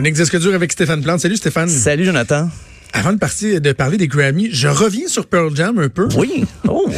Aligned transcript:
Chronique 0.00 0.14
disque 0.14 0.38
dur 0.38 0.54
avec 0.54 0.72
Stéphane 0.72 1.02
Plante. 1.02 1.20
Salut 1.20 1.36
Stéphane. 1.36 1.68
Salut 1.68 2.06
Jonathan. 2.06 2.48
Avant 2.92 3.12
de 3.12 3.18
partir 3.18 3.60
de 3.60 3.72
parler 3.72 3.96
des 3.96 4.08
Grammy, 4.08 4.48
je 4.52 4.66
reviens 4.68 5.06
sur 5.06 5.26
Pearl 5.26 5.54
Jam 5.54 5.78
un 5.78 5.88
peu. 5.88 6.08
Oui. 6.16 6.44
Oh. 6.72 6.88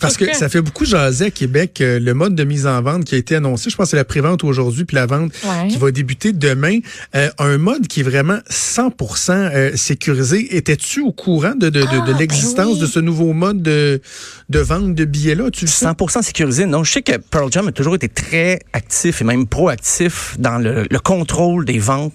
Parce 0.00 0.16
que 0.16 0.32
ça 0.34 0.48
fait 0.48 0.60
beaucoup 0.60 0.84
jaser 0.84 1.26
à 1.26 1.30
Québec 1.30 1.80
euh, 1.80 1.98
le 1.98 2.14
mode 2.14 2.36
de 2.36 2.44
mise 2.44 2.66
en 2.68 2.80
vente 2.82 3.04
qui 3.04 3.16
a 3.16 3.18
été 3.18 3.34
annoncé. 3.34 3.68
Je 3.68 3.74
pense 3.76 3.86
que 3.86 3.90
c'est 3.90 3.96
la 3.96 4.04
prévente 4.04 4.44
aujourd'hui 4.44 4.84
puis 4.84 4.94
la 4.94 5.06
vente 5.06 5.32
Ouais. 5.44 5.68
qui 5.68 5.76
va 5.76 5.90
débuter 5.90 6.32
demain. 6.32 6.78
Euh, 7.16 7.28
un 7.38 7.58
mode 7.58 7.88
qui 7.88 8.00
est 8.00 8.02
vraiment 8.04 8.38
100% 8.48 9.30
euh, 9.32 9.76
sécurisé. 9.76 10.56
Étais-tu 10.56 11.00
au 11.00 11.10
courant 11.10 11.54
de, 11.56 11.68
de, 11.68 11.80
de, 11.80 11.86
de 11.86 11.86
Ah, 11.90 12.04
ben 12.06 12.16
l'existence 12.16 12.74
oui. 12.74 12.80
de 12.80 12.86
ce 12.86 13.00
nouveau 13.00 13.32
mode 13.32 13.60
de, 13.60 14.00
de 14.48 14.58
vente 14.60 14.94
de 14.94 15.04
billets-là? 15.04 15.50
Tu 15.50 15.64
le 15.64 15.70
sais? 15.70 15.86
100% 15.86 16.22
sécurisé. 16.22 16.66
Non, 16.66 16.84
je 16.84 16.92
sais 16.92 17.02
que 17.02 17.16
Pearl 17.16 17.50
Jam 17.50 17.66
a 17.66 17.72
toujours 17.72 17.96
été 17.96 18.08
très 18.08 18.60
actif 18.72 19.20
et 19.20 19.24
même 19.24 19.46
proactif 19.48 20.36
dans 20.38 20.58
le, 20.58 20.86
le 20.88 20.98
contrôle 21.00 21.64
des 21.64 21.78
ventes 21.80 22.14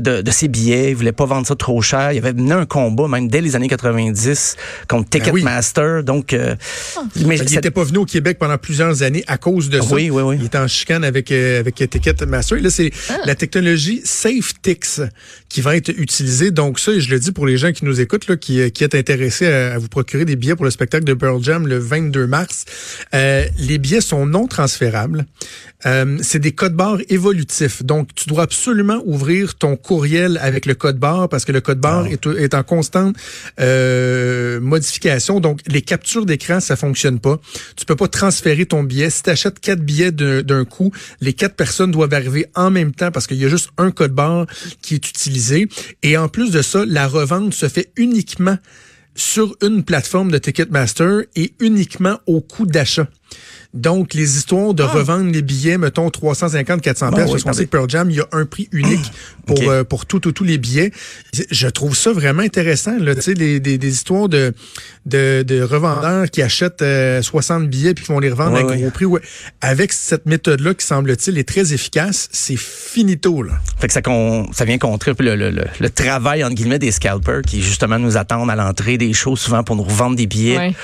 de, 0.00 0.20
de 0.22 0.30
ses 0.30 0.48
billets. 0.48 0.90
Il 0.90 0.96
voulait 0.96 1.12
pas 1.12 1.26
vendre 1.26 1.46
ça 1.46 1.54
trop 1.56 1.80
cher. 1.82 2.12
Il 2.12 2.18
avait 2.18 2.32
mené 2.32 2.52
un 2.52 2.66
combat 2.66 3.08
même 3.08 3.28
dès 3.28 3.40
les 3.40 3.56
années 3.56 3.68
90 3.68 4.56
contre 4.88 5.08
Ben 5.10 5.20
oui. 5.20 5.24
Ticketmaster. 5.42 6.02
Donc, 6.02 6.32
euh, 6.32 6.54
mais 7.24 7.36
Il 7.36 7.38
cette- 7.38 7.50
n'était 7.52 7.70
pas 7.70 7.84
venu 7.84 7.98
au 7.98 8.04
Québec 8.04 8.38
pendant 8.38 8.58
plusieurs 8.58 9.02
années 9.02 9.24
à 9.26 9.38
cause 9.38 9.68
de 9.70 9.80
ça. 9.80 9.94
Oui, 9.94 10.10
oui, 10.10 10.22
oui. 10.22 10.36
Il 10.40 10.46
était 10.46 10.58
en 10.58 10.68
chicane 10.68 11.04
avec, 11.04 11.30
euh, 11.32 11.60
avec 11.60 11.74
Ticketmaster. 11.76 12.58
Et 12.58 12.60
Là, 12.62 12.70
c'est 12.70 12.90
Ah. 13.10 13.18
la 13.24 13.34
technologie 13.34 14.00
SafeTix 14.04 15.00
qui 15.48 15.60
va 15.60 15.76
être 15.76 15.88
utilisée. 15.88 16.50
Donc 16.50 16.78
ça, 16.78 16.92
et 16.92 17.00
je 17.00 17.10
le 17.10 17.18
dis 17.18 17.32
pour 17.32 17.46
les 17.46 17.56
gens 17.56 17.72
qui 17.72 17.84
nous 17.84 18.00
écoutent, 18.00 18.28
là, 18.28 18.36
qui, 18.36 18.60
euh, 18.60 18.68
qui 18.68 18.84
êtes 18.84 18.94
intéressés 18.94 19.46
à, 19.46 19.74
à 19.74 19.78
vous 19.78 19.88
procurer 19.88 20.24
des 20.24 20.36
billets 20.36 20.56
pour 20.56 20.64
le 20.64 20.70
spectacle 20.70 21.04
de 21.04 21.14
Pearl 21.14 21.42
Jam 21.42 21.66
le 21.66 21.78
22 21.78 22.26
mars, 22.26 22.64
euh, 23.14 23.44
les 23.58 23.78
billets 23.78 24.00
sont 24.00 24.26
non 24.26 24.46
transférables. 24.46 25.26
Euh, 25.84 26.18
c'est 26.22 26.38
des 26.38 26.52
codes 26.52 26.74
barres 26.74 26.98
évolutifs. 27.08 27.84
Donc, 27.84 28.14
tu 28.14 28.28
dois 28.28 28.44
absolument 28.44 29.02
ouvrir 29.04 29.54
ton 29.54 29.76
courriel 29.76 30.38
avec 30.42 30.66
le 30.66 30.74
code 30.74 30.98
barre 30.98 31.28
parce 31.28 31.44
que 31.44 31.52
le 31.52 31.60
code 31.60 31.78
barre 31.78 32.06
est, 32.06 32.26
est 32.26 32.54
en 32.54 32.62
constante 32.62 33.14
euh, 33.60 34.58
modification. 34.60 35.38
Donc, 35.38 35.60
les 35.66 35.82
captures 35.82 36.26
d'écran, 36.26 36.60
ça 36.60 36.76
fonctionne 36.76 37.20
pas. 37.20 37.38
Tu 37.76 37.84
peux 37.84 37.94
pas 37.94 38.08
transférer 38.08 38.66
ton 38.66 38.82
billet. 38.82 39.10
Si 39.10 39.22
tu 39.22 39.30
achètes 39.30 39.60
quatre 39.60 39.80
billets 39.80 40.12
d'un 40.12 40.42
d'un 40.42 40.64
coup, 40.64 40.92
les 41.20 41.32
quatre 41.32 41.54
personnes 41.54 41.90
doivent 41.90 42.14
arriver 42.14 42.46
en 42.54 42.70
même 42.70 42.92
temps 42.92 43.10
parce 43.10 43.26
qu'il 43.26 43.36
y 43.36 43.44
a 43.44 43.48
juste 43.48 43.70
un 43.78 43.90
code 43.90 44.12
barre 44.12 44.46
qui 44.80 44.94
est 44.94 45.08
utilisé. 45.08 45.45
Et 46.02 46.16
en 46.16 46.28
plus 46.28 46.50
de 46.50 46.62
ça, 46.62 46.84
la 46.86 47.08
revente 47.08 47.54
se 47.54 47.68
fait 47.68 47.92
uniquement 47.96 48.58
sur 49.14 49.56
une 49.62 49.82
plateforme 49.82 50.30
de 50.30 50.38
Ticketmaster 50.38 51.22
et 51.34 51.54
uniquement 51.60 52.18
au 52.26 52.40
coût 52.40 52.66
d'achat. 52.66 53.08
Donc, 53.74 54.14
les 54.14 54.38
histoires 54.38 54.72
de 54.72 54.82
revendre 54.82 55.30
les 55.30 55.42
billets, 55.42 55.76
mettons 55.76 56.08
350, 56.08 56.80
400 56.80 57.10
Bon, 57.10 57.16
pièces, 57.16 57.26
oui, 57.26 57.32
parce 57.32 57.42
qu'on 57.44 57.52
sait 57.52 57.64
que 57.66 57.70
Pearl 57.70 57.90
Jam, 57.90 58.08
il 58.10 58.16
y 58.16 58.20
a 58.20 58.26
un 58.32 58.46
prix 58.46 58.68
unique 58.72 59.12
pour 59.44 59.58
Ok. 59.58 59.66
euh, 59.66 59.84
pour 59.84 60.06
tout, 60.06 60.18
tout, 60.18 60.32
tous 60.32 60.44
les 60.44 60.56
billets. 60.56 60.92
Je 61.50 61.68
trouve 61.68 61.94
ça 61.94 62.12
vraiment 62.12 62.42
intéressant, 62.42 62.96
là, 62.98 63.14
tu 63.14 63.20
sais, 63.22 63.34
des, 63.34 63.60
des, 63.60 63.76
des 63.76 63.92
histoires 63.92 64.30
de, 64.30 64.54
de, 65.04 65.42
de 65.46 65.60
revendeurs 65.60 66.30
qui 66.30 66.40
achètent 66.40 66.80
euh, 66.80 67.20
60 67.20 67.68
billets 67.68 67.92
puis 67.92 68.04
qui 68.06 68.12
vont 68.12 68.18
les 68.20 68.30
revendre 68.30 68.52
Ouais, 68.54 68.62
à 68.62 68.66
ouais. 68.66 68.78
gros 68.80 68.90
prix. 68.90 69.04
Ouais. 69.04 69.20
Avec 69.60 69.92
cette 69.92 70.24
méthode-là 70.24 70.72
qui 70.72 70.86
semble-t-il 70.86 71.36
est 71.36 71.46
très 71.48 71.74
efficace, 71.74 72.28
c'est 72.32 72.56
finito, 72.56 73.42
là. 73.42 73.54
Fait 73.78 73.88
que 73.88 73.92
ça, 73.92 74.00
con- 74.00 74.48
ça 74.54 74.64
vient 74.64 74.78
contrer 74.78 75.10
un 75.10 75.14
peu 75.14 75.24
le, 75.24 75.36
le, 75.36 75.50
le, 75.50 75.64
le 75.80 75.90
travail, 75.90 76.42
entre 76.44 76.54
guillemets, 76.54 76.78
des 76.78 76.92
scalpers 76.92 77.42
qui, 77.42 77.60
justement, 77.62 77.98
nous 77.98 78.16
attendent 78.16 78.48
à 78.50 78.56
l'entrée 78.56 78.96
des 78.96 79.12
shows 79.12 79.36
souvent 79.36 79.62
pour 79.64 79.76
nous 79.76 79.82
revendre 79.84 80.16
des 80.16 80.26
billets. 80.26 80.74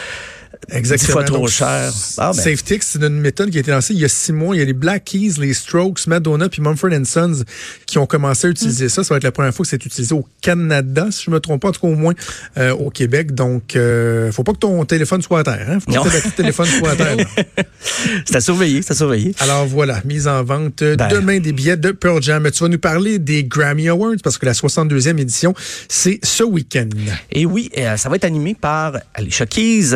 Exactement. 0.70 1.06
Dix 1.08 1.12
fois 1.12 1.24
trop 1.24 1.36
Donc, 1.38 1.48
cher. 1.48 1.92
Ah, 2.18 2.32
ben. 2.34 2.40
SafeTix, 2.42 2.86
c'est 2.86 3.02
une 3.02 3.20
méthode 3.20 3.50
qui 3.50 3.56
a 3.58 3.60
été 3.60 3.70
lancée 3.70 3.94
il 3.94 4.00
y 4.00 4.04
a 4.04 4.08
six 4.08 4.32
mois. 4.32 4.54
Il 4.54 4.58
y 4.60 4.62
a 4.62 4.64
les 4.64 4.72
Black 4.72 5.04
Keys, 5.04 5.34
les 5.38 5.54
Strokes, 5.54 6.06
Madonna 6.06 6.48
puis 6.48 6.62
Mumford 6.62 6.90
Sons 7.04 7.42
qui 7.86 7.98
ont 7.98 8.06
commencé 8.06 8.46
à 8.46 8.50
utiliser 8.50 8.88
ça. 8.88 9.02
Ça 9.04 9.14
va 9.14 9.18
être 9.18 9.24
la 9.24 9.32
première 9.32 9.54
fois 9.54 9.64
que 9.64 9.70
c'est 9.70 9.84
utilisé 9.84 10.14
au 10.14 10.26
Canada, 10.40 11.08
si 11.10 11.24
je 11.26 11.30
me 11.30 11.40
trompe 11.40 11.62
pas, 11.62 11.68
en 11.68 11.72
tout 11.72 11.80
cas 11.80 11.88
au 11.88 11.94
moins 11.96 12.14
euh, 12.58 12.70
au 12.72 12.90
Québec. 12.90 13.34
Donc, 13.34 13.76
euh, 13.76 14.30
faut 14.32 14.44
pas 14.44 14.52
que 14.52 14.58
ton 14.58 14.84
téléphone 14.84 15.20
soit 15.22 15.40
à 15.40 15.44
terre. 15.44 15.66
Hein? 15.68 15.78
Faut 15.80 15.90
pas 15.92 15.98
Non. 15.98 16.04
que 16.04 16.22
ton 16.22 16.30
téléphone 16.30 16.66
soit 16.66 16.90
à 16.90 16.96
terre. 16.96 17.16
C'est 18.24 18.36
à 18.36 18.40
surveiller, 18.40 18.82
c'est 18.82 18.92
à 18.92 18.96
surveiller. 18.96 19.34
Alors 19.40 19.66
voilà, 19.66 20.00
mise 20.04 20.28
en 20.28 20.42
vente 20.44 20.82
euh, 20.82 20.96
Ben. 20.96 21.08
demain 21.08 21.40
des 21.40 21.52
billets 21.52 21.76
de 21.76 21.90
Pearl 21.90 22.22
Jam. 22.22 22.48
Tu 22.50 22.62
vas 22.62 22.68
nous 22.68 22.78
parler 22.78 23.18
des 23.18 23.44
Grammy 23.44 23.88
Awards 23.88 24.16
parce 24.22 24.38
que 24.38 24.46
la 24.46 24.52
62e 24.52 25.18
édition, 25.18 25.54
c'est 25.88 26.20
ce 26.22 26.42
week-end. 26.44 26.88
Et 27.30 27.44
oui, 27.46 27.70
euh, 27.78 27.96
ça 27.96 28.08
va 28.08 28.16
être 28.16 28.24
animé 28.24 28.54
par 28.58 28.98
Alicia 29.14 29.46
Keys. 29.46 29.90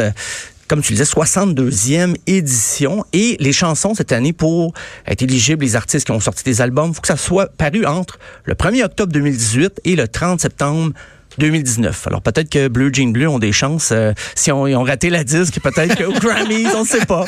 Comme 0.68 0.82
tu 0.82 0.92
le 0.92 0.98
disais, 0.98 1.10
62e 1.10 2.16
édition. 2.26 3.04
Et 3.12 3.36
les 3.38 3.52
chansons 3.52 3.94
cette 3.94 4.12
année, 4.12 4.32
pour 4.32 4.72
être 5.06 5.22
éligibles, 5.22 5.64
les 5.64 5.76
artistes 5.76 6.06
qui 6.06 6.12
ont 6.12 6.20
sorti 6.20 6.42
des 6.44 6.60
albums, 6.60 6.90
il 6.90 6.94
faut 6.94 7.00
que 7.00 7.06
ça 7.06 7.16
soit 7.16 7.46
paru 7.56 7.86
entre 7.86 8.18
le 8.44 8.54
1er 8.54 8.84
octobre 8.84 9.12
2018 9.12 9.80
et 9.84 9.96
le 9.96 10.08
30 10.08 10.40
septembre 10.40 10.92
2019. 11.38 12.06
Alors 12.06 12.22
peut-être 12.22 12.48
que 12.48 12.68
Blue 12.68 12.90
Jean 12.92 13.12
Bleu 13.12 13.28
ont 13.28 13.38
des 13.38 13.52
chances 13.52 13.90
euh, 13.92 14.12
si 14.34 14.50
on, 14.50 14.66
ils 14.66 14.74
ont 14.74 14.84
raté 14.84 15.10
la 15.10 15.22
disque, 15.22 15.60
peut-être 15.60 15.96
qu'aux 15.96 16.12
Grammys, 16.20 16.68
on 16.74 16.82
ne 16.82 16.86
sait 16.86 17.04
pas. 17.04 17.24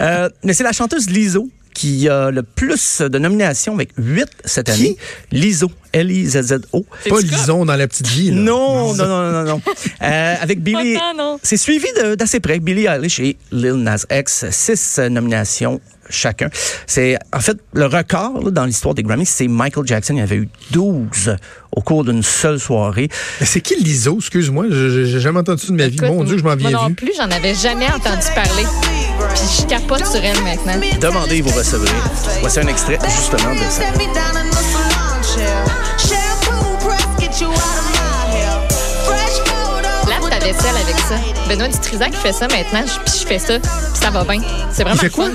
Euh, 0.00 0.28
mais 0.42 0.52
c'est 0.52 0.64
la 0.64 0.72
chanteuse 0.72 1.08
Lizzo 1.08 1.48
qui 1.76 2.08
a 2.08 2.30
le 2.30 2.42
plus 2.42 3.02
de 3.02 3.18
nominations 3.18 3.74
avec 3.74 3.90
8 3.98 4.24
cette 4.46 4.70
année. 4.70 4.96
Lizzo, 5.30 5.70
L-I-Z-Z-O. 5.92 6.86
Pas 7.08 7.20
Lison 7.20 7.66
dans 7.66 7.76
la 7.76 7.86
petite 7.86 8.06
vie. 8.08 8.30
là. 8.30 8.36
Non, 8.36 8.94
non, 8.94 9.06
non, 9.06 9.30
non, 9.32 9.44
non. 9.44 9.62
Euh, 10.02 10.34
avec 10.40 10.62
Billy. 10.62 10.96
C'est 11.42 11.56
suivi 11.56 11.86
d'assez 12.16 12.40
près. 12.40 12.60
Billy 12.60 12.86
Eilish 12.86 13.18
et 13.20 13.36
Lil 13.52 13.74
Nas 13.74 14.04
X, 14.10 14.46
six 14.50 14.98
nominations 15.10 15.80
chacun. 16.08 16.48
C'est 16.86 17.18
en 17.32 17.40
fait 17.40 17.58
le 17.72 17.86
record 17.86 18.42
là, 18.44 18.50
dans 18.50 18.64
l'histoire 18.64 18.94
des 18.94 19.02
Grammys, 19.02 19.26
c'est 19.26 19.48
Michael 19.48 19.86
Jackson. 19.86 20.14
Il 20.14 20.20
y 20.20 20.22
avait 20.22 20.36
eu 20.36 20.48
12 20.70 21.36
au 21.72 21.80
cours 21.82 22.04
d'une 22.04 22.22
seule 22.22 22.60
soirée. 22.60 23.08
Mais 23.40 23.46
c'est 23.46 23.60
qui 23.60 23.74
l'ISO? 23.76 24.16
Excuse-moi, 24.18 24.66
j'ai 24.70 25.20
jamais 25.20 25.40
entendu 25.40 25.62
ça 25.62 25.68
de 25.72 25.76
ma 25.76 25.88
vie. 25.88 25.96
Écoute, 25.96 26.08
Mon 26.08 26.24
Dieu, 26.24 26.38
je 26.38 26.42
m'en 26.44 26.50
Moi 26.50 26.56
viens 26.56 26.70
non 26.70 26.86
vu. 26.88 26.94
plus, 26.94 27.12
j'en 27.16 27.30
avais 27.30 27.54
jamais 27.54 27.86
entendu 27.88 28.26
parler. 28.34 28.95
Puis 29.34 29.60
je 29.60 29.66
capote 29.66 30.06
sur 30.06 30.22
elle 30.24 30.40
maintenant. 30.42 30.74
Demandez, 31.00 31.40
vous 31.42 31.50
recevrez. 31.56 31.90
Voici 32.40 32.60
un 32.60 32.66
extrait 32.66 32.98
justement 33.18 33.54
de 33.54 33.58
ça. 33.70 33.82
Lave 40.08 40.28
ta 40.30 40.38
vaisselle 40.38 40.76
avec 40.76 40.96
ça. 41.00 41.16
Benoît 41.48 41.68
Dutrisac 41.68 42.10
qui 42.12 42.16
fait 42.18 42.32
ça 42.32 42.46
maintenant, 42.48 42.82
puis 43.04 43.14
je 43.20 43.26
fais 43.26 43.38
ça, 43.38 43.58
puis 43.58 43.68
ça 43.94 44.10
va 44.10 44.24
bien. 44.24 44.40
C'est 44.72 44.82
vraiment 44.84 44.96
Il 45.02 45.08
fait 45.08 45.10
quoi? 45.10 45.26
fun. 45.26 45.32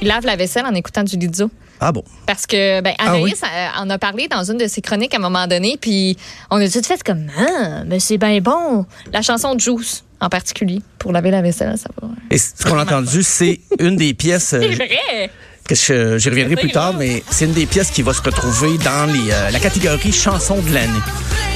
Il 0.00 0.08
lave 0.08 0.26
la 0.26 0.36
vaisselle 0.36 0.66
en 0.66 0.74
écoutant 0.74 1.02
du 1.04 1.16
Lizzo. 1.16 1.50
Ah 1.84 1.90
bon? 1.92 2.04
Parce 2.26 2.46
que 2.46 2.80
ben, 2.80 2.94
Ah 2.98 3.10
Anaïs 3.10 3.40
en 3.78 3.90
a 3.90 3.98
parlé 3.98 4.28
dans 4.28 4.44
une 4.44 4.56
de 4.58 4.68
ses 4.68 4.80
chroniques 4.80 5.14
à 5.14 5.16
un 5.16 5.20
moment 5.20 5.46
donné, 5.48 5.76
puis 5.80 6.16
on 6.50 6.56
a 6.60 6.68
tout 6.68 6.82
fait 6.82 7.02
comme 7.02 7.26
ah, 7.36 7.82
mais 7.86 7.98
c'est 7.98 8.18
bien 8.18 8.38
bon. 8.40 8.86
La 9.12 9.20
chanson 9.22 9.58
Juice 9.58 10.04
en 10.20 10.28
particulier 10.28 10.80
pour 10.98 11.10
laver 11.12 11.32
la 11.32 11.42
vaisselle, 11.42 11.76
ça 11.76 11.88
va. 12.00 12.08
Et 12.30 12.38
ce 12.38 12.62
qu'on 12.64 12.78
a 12.78 12.84
entendu, 12.84 13.22
c'est 13.24 13.58
une 13.80 13.96
des 13.96 14.14
pièces. 14.14 14.52
euh, 14.52 14.60
C'est 14.62 14.76
vrai. 14.76 15.30
que 15.68 15.74
je- 15.74 16.18
j'y 16.18 16.28
reviendrai 16.30 16.54
plus 16.56 16.70
tard, 16.70 16.94
mais 16.96 17.22
c'est 17.30 17.44
une 17.46 17.52
des 17.52 17.66
pièces 17.66 17.90
qui 17.90 18.02
va 18.02 18.12
se 18.14 18.22
retrouver 18.22 18.78
dans 18.78 19.12
les, 19.12 19.30
euh, 19.32 19.50
la 19.50 19.58
catégorie 19.58 20.12
chanson 20.12 20.56
de 20.60 20.72
l'année. 20.72 20.92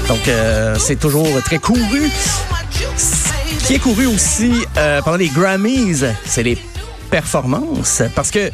Donc, 0.08 0.26
euh, 0.29 0.75
c'est 0.79 0.96
toujours 0.99 1.29
très 1.44 1.58
couru. 1.58 2.11
Ce 2.96 3.67
qui 3.67 3.75
est 3.75 3.79
couru 3.79 4.06
aussi 4.06 4.52
euh, 4.76 5.00
pendant 5.02 5.17
les 5.17 5.29
Grammys, 5.29 6.05
c'est 6.25 6.43
les 6.43 6.58
performances 7.16 8.02
parce 8.14 8.30
que 8.30 8.50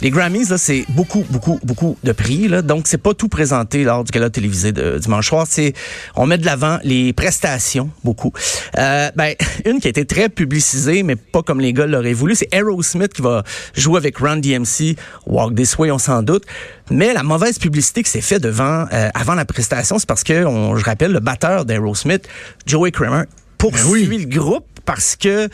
les 0.00 0.10
Grammys 0.10 0.48
là 0.48 0.56
c'est 0.56 0.84
beaucoup 0.90 1.24
beaucoup 1.30 1.58
beaucoup 1.64 1.98
de 2.04 2.12
prix 2.12 2.46
là. 2.46 2.62
Donc 2.62 2.84
c'est 2.86 3.02
pas 3.02 3.12
tout 3.12 3.28
présenté 3.28 3.82
lors 3.82 4.04
du 4.04 4.12
gala 4.12 4.30
télévisé 4.30 4.70
de 4.70 4.98
dimanche 4.98 5.30
soir. 5.30 5.46
C'est 5.50 5.72
on 6.14 6.24
met 6.24 6.38
de 6.38 6.46
l'avant 6.46 6.78
les 6.84 7.12
prestations 7.12 7.90
beaucoup. 8.04 8.32
Euh, 8.78 9.10
ben 9.16 9.34
une 9.64 9.80
qui 9.80 9.88
a 9.88 9.90
été 9.90 10.04
très 10.04 10.28
publicisée 10.28 11.02
mais 11.02 11.16
pas 11.16 11.42
comme 11.42 11.58
les 11.60 11.72
gars 11.72 11.86
l'auraient 11.86 12.12
voulu 12.12 12.36
c'est 12.36 12.54
Aerosmith 12.54 13.12
qui 13.12 13.22
va 13.22 13.42
jouer 13.74 13.96
avec 13.96 14.16
Run 14.18 14.36
DMC 14.36 14.94
Walk 15.26 15.56
This 15.56 15.76
Way 15.76 15.90
on 15.90 15.98
s'en 15.98 16.22
doute. 16.22 16.44
Mais 16.92 17.14
la 17.14 17.24
mauvaise 17.24 17.58
publicité 17.58 18.04
qui 18.04 18.10
s'est 18.12 18.20
fait 18.20 18.38
devant 18.38 18.86
euh, 18.92 19.08
avant 19.12 19.34
la 19.34 19.44
prestation 19.44 19.98
c'est 19.98 20.06
parce 20.06 20.22
que 20.22 20.44
on, 20.44 20.76
je 20.76 20.84
rappelle 20.84 21.10
le 21.10 21.18
batteur 21.20 21.64
d'Aerosmith 21.64 22.28
Joey 22.64 22.92
Kramer 22.92 23.24
poursuit 23.58 24.06
Ben 24.06 24.16
oui. 24.16 24.26
le 24.30 24.38
groupe 24.38 24.73
parce 24.84 25.16
que 25.16 25.48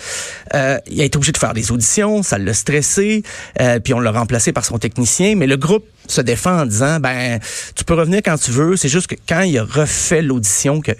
euh, 0.54 0.78
il 0.86 1.00
a 1.00 1.04
été 1.04 1.16
obligé 1.16 1.32
de 1.32 1.38
faire 1.38 1.54
des 1.54 1.72
auditions, 1.72 2.22
ça 2.22 2.38
l'a 2.38 2.54
stressé, 2.54 3.22
euh, 3.60 3.80
puis 3.80 3.94
on 3.94 4.00
l'a 4.00 4.12
remplacé 4.12 4.52
par 4.52 4.64
son 4.64 4.78
technicien. 4.78 5.34
Mais 5.36 5.46
le 5.46 5.56
groupe 5.56 5.86
se 6.06 6.20
défend 6.20 6.60
en 6.60 6.66
disant, 6.66 7.00
ben, 7.00 7.38
tu 7.74 7.84
peux 7.84 7.94
revenir 7.94 8.20
quand 8.24 8.36
tu 8.36 8.50
veux. 8.50 8.76
C'est 8.76 8.88
juste 8.88 9.06
que 9.06 9.16
quand 9.28 9.42
il 9.42 9.58
a 9.58 9.64
refait 9.64 10.22
l'audition 10.22 10.80
que 10.80 10.92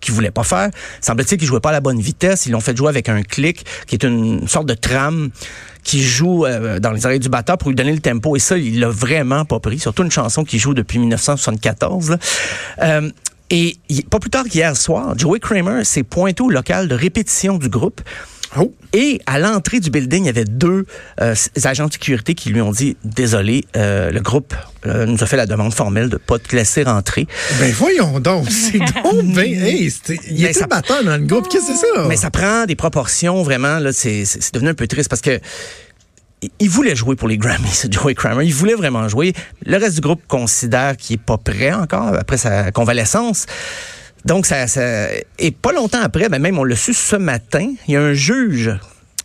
qu'il 0.00 0.14
voulait 0.14 0.30
pas 0.30 0.44
faire. 0.44 0.70
Semble-t-il 1.00 1.38
qu'il 1.38 1.46
jouait 1.46 1.60
pas 1.60 1.70
à 1.70 1.72
la 1.72 1.80
bonne 1.80 2.00
vitesse. 2.00 2.46
Ils 2.46 2.52
l'ont 2.52 2.60
fait 2.60 2.76
jouer 2.76 2.88
avec 2.88 3.08
un 3.08 3.22
clic, 3.22 3.64
qui 3.86 3.94
est 3.94 4.04
une 4.04 4.46
sorte 4.46 4.66
de 4.66 4.74
trame 4.74 5.30
qui 5.82 6.02
joue 6.02 6.44
euh, 6.44 6.78
dans 6.80 6.92
les 6.92 7.06
oreilles 7.06 7.20
du 7.20 7.28
batteur 7.28 7.56
pour 7.56 7.70
lui 7.70 7.76
donner 7.76 7.92
le 7.92 8.00
tempo. 8.00 8.36
Et 8.36 8.38
ça, 8.38 8.58
il 8.58 8.80
l'a 8.80 8.90
vraiment 8.90 9.44
pas 9.44 9.58
pris. 9.58 9.78
Surtout 9.78 10.02
une 10.04 10.10
chanson 10.10 10.44
qu'il 10.44 10.58
joue 10.58 10.74
depuis 10.74 10.98
1974. 10.98 12.10
là. 12.10 12.18
Euh, 12.82 13.10
et 13.50 13.76
pas 14.10 14.18
plus 14.18 14.30
tard 14.30 14.44
qu'hier 14.44 14.76
soir, 14.76 15.16
Joey 15.18 15.40
Kramer 15.40 15.84
s'est 15.84 16.02
pointé 16.02 16.42
au 16.42 16.50
local 16.50 16.88
de 16.88 16.94
répétition 16.94 17.58
du 17.58 17.68
groupe. 17.68 18.00
Oh. 18.56 18.72
Et 18.94 19.20
à 19.26 19.38
l'entrée 19.38 19.78
du 19.78 19.90
building, 19.90 20.22
il 20.22 20.26
y 20.26 20.30
avait 20.30 20.46
deux 20.46 20.86
euh, 21.20 21.34
agents 21.64 21.86
de 21.86 21.92
sécurité 21.92 22.34
qui 22.34 22.48
lui 22.48 22.62
ont 22.62 22.70
dit 22.70 22.96
désolé, 23.04 23.66
euh, 23.76 24.10
le 24.10 24.20
groupe 24.20 24.54
euh, 24.86 25.04
nous 25.04 25.22
a 25.22 25.26
fait 25.26 25.36
la 25.36 25.44
demande 25.44 25.74
formelle 25.74 26.08
de 26.08 26.16
pas 26.16 26.38
te 26.38 26.56
laisser 26.56 26.82
rentrer. 26.82 27.26
Ben 27.60 27.70
voyons 27.72 28.20
donc, 28.20 28.50
c'est 28.50 28.78
donc 28.78 29.34
ben, 29.34 29.44
hey, 29.44 29.92
il 30.30 30.44
était 30.44 30.52
ça- 30.54 30.66
batteur 30.66 31.04
dans 31.04 31.18
le 31.18 31.24
groupe, 31.24 31.48
qu'est-ce 31.48 31.66
que 31.66 31.72
c'est 31.74 31.94
ça? 31.94 32.06
Mais 32.08 32.16
ça 32.16 32.30
prend 32.30 32.64
des 32.64 32.76
proportions 32.76 33.42
vraiment. 33.42 33.78
Là, 33.78 33.92
c'est 33.92 34.24
devenu 34.54 34.70
un 34.70 34.74
peu 34.74 34.86
triste 34.86 35.10
parce 35.10 35.20
que 35.22 35.38
il- 36.60 36.70
voulait 36.70 36.94
jouer 36.96 37.16
pour 37.16 37.28
les 37.28 37.38
Grammys, 37.38 37.86
Joey 37.90 38.14
Kramer. 38.14 38.44
Il 38.44 38.54
voulait 38.54 38.74
vraiment 38.74 39.08
jouer. 39.08 39.32
Le 39.66 39.76
reste 39.76 39.96
du 39.96 40.00
groupe 40.00 40.22
considère 40.28 40.96
qu'il 40.96 41.14
est 41.14 41.22
pas 41.22 41.38
prêt 41.38 41.72
encore 41.72 42.14
après 42.18 42.36
sa 42.36 42.70
convalescence. 42.72 43.46
Donc, 44.24 44.46
ça, 44.46 44.66
ça 44.66 45.08
et 45.38 45.50
pas 45.52 45.72
longtemps 45.72 46.02
après, 46.02 46.28
ben 46.28 46.40
même 46.40 46.58
on 46.58 46.64
l'a 46.64 46.76
su 46.76 46.92
ce 46.92 47.16
matin, 47.16 47.72
il 47.86 47.94
y 47.94 47.96
a 47.96 48.00
un 48.02 48.12
juge 48.14 48.72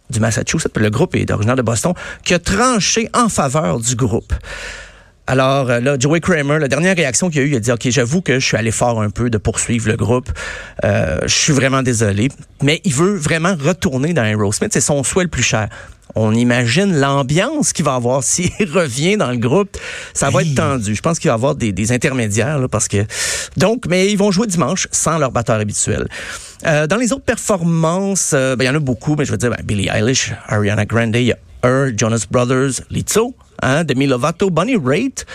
du 0.09 0.19
Massachusetts, 0.19 0.77
le 0.77 0.89
groupe 0.91 1.15
est 1.15 1.31
originaire 1.31 1.55
de 1.55 1.61
Boston, 1.63 1.93
qui 2.23 2.33
a 2.35 2.39
tranché 2.39 3.09
en 3.13 3.27
faveur 3.29 3.79
du 3.79 3.95
groupe. 3.95 4.33
Alors 5.25 5.69
euh, 5.69 5.79
là, 5.79 5.95
Joey 5.97 6.19
Kramer, 6.19 6.59
la 6.59 6.67
dernière 6.67 6.95
réaction 6.95 7.29
qu'il 7.29 7.39
a 7.41 7.43
eue, 7.45 7.49
il 7.49 7.55
a 7.55 7.59
dit 7.59 7.71
OK, 7.71 7.87
j'avoue 7.89 8.21
que 8.21 8.39
je 8.39 8.45
suis 8.45 8.57
allé 8.57 8.71
fort 8.71 9.01
un 9.01 9.09
peu 9.09 9.29
de 9.29 9.37
poursuivre 9.37 9.87
le 9.89 9.95
groupe. 9.95 10.29
Euh, 10.83 11.21
je 11.23 11.33
suis 11.33 11.53
vraiment 11.53 11.81
désolé, 11.81 12.27
mais 12.61 12.81
il 12.83 12.93
veut 12.93 13.15
vraiment 13.15 13.55
retourner 13.59 14.13
dans 14.13 14.23
Aerosmith, 14.25 14.73
c'est 14.73 14.81
son 14.81 15.01
souhait 15.03 15.23
le 15.23 15.29
plus 15.29 15.43
cher. 15.43 15.69
On 16.15 16.33
imagine 16.33 16.99
l'ambiance 16.99 17.73
qu'il 17.73 17.85
va 17.85 17.95
avoir 17.95 18.23
s'il 18.23 18.51
revient 18.71 19.17
dans 19.17 19.31
le 19.31 19.37
groupe. 19.37 19.77
Ça 20.13 20.29
va 20.29 20.41
être 20.41 20.55
tendu. 20.55 20.95
Je 20.95 21.01
pense 21.01 21.19
qu'il 21.19 21.29
va 21.29 21.33
y 21.33 21.37
avoir 21.37 21.55
des, 21.55 21.71
des 21.71 21.91
intermédiaires 21.91 22.59
là, 22.59 22.67
parce 22.67 22.87
que 22.87 23.05
donc, 23.57 23.85
mais 23.87 24.11
ils 24.11 24.17
vont 24.17 24.31
jouer 24.31 24.47
dimanche 24.47 24.87
sans 24.91 25.17
leur 25.17 25.31
batteur 25.31 25.59
habituel. 25.59 26.07
Euh, 26.65 26.87
dans 26.87 26.97
les 26.97 27.11
autres 27.11 27.25
performances, 27.25 28.31
euh, 28.33 28.55
ben, 28.55 28.65
il 28.65 28.67
y 28.67 28.69
en 28.69 28.75
a 28.75 28.79
beaucoup, 28.79 29.15
mais 29.17 29.25
je 29.25 29.31
veux 29.31 29.37
dire, 29.37 29.49
ben, 29.49 29.57
Billie 29.63 29.89
Eilish, 29.89 30.33
Ariana 30.47 30.85
Grande, 30.85 31.15
il 31.15 31.23
y 31.23 31.31
a 31.31 31.37
Her, 31.63 31.91
Jonas 31.97 32.25
Brothers, 32.29 32.81
Lizzo, 32.89 33.33
hein, 33.61 33.83
Demi 33.83 34.07
Lovato, 34.07 34.49
Bonnie 34.49 34.77
Raitt, 34.77 35.25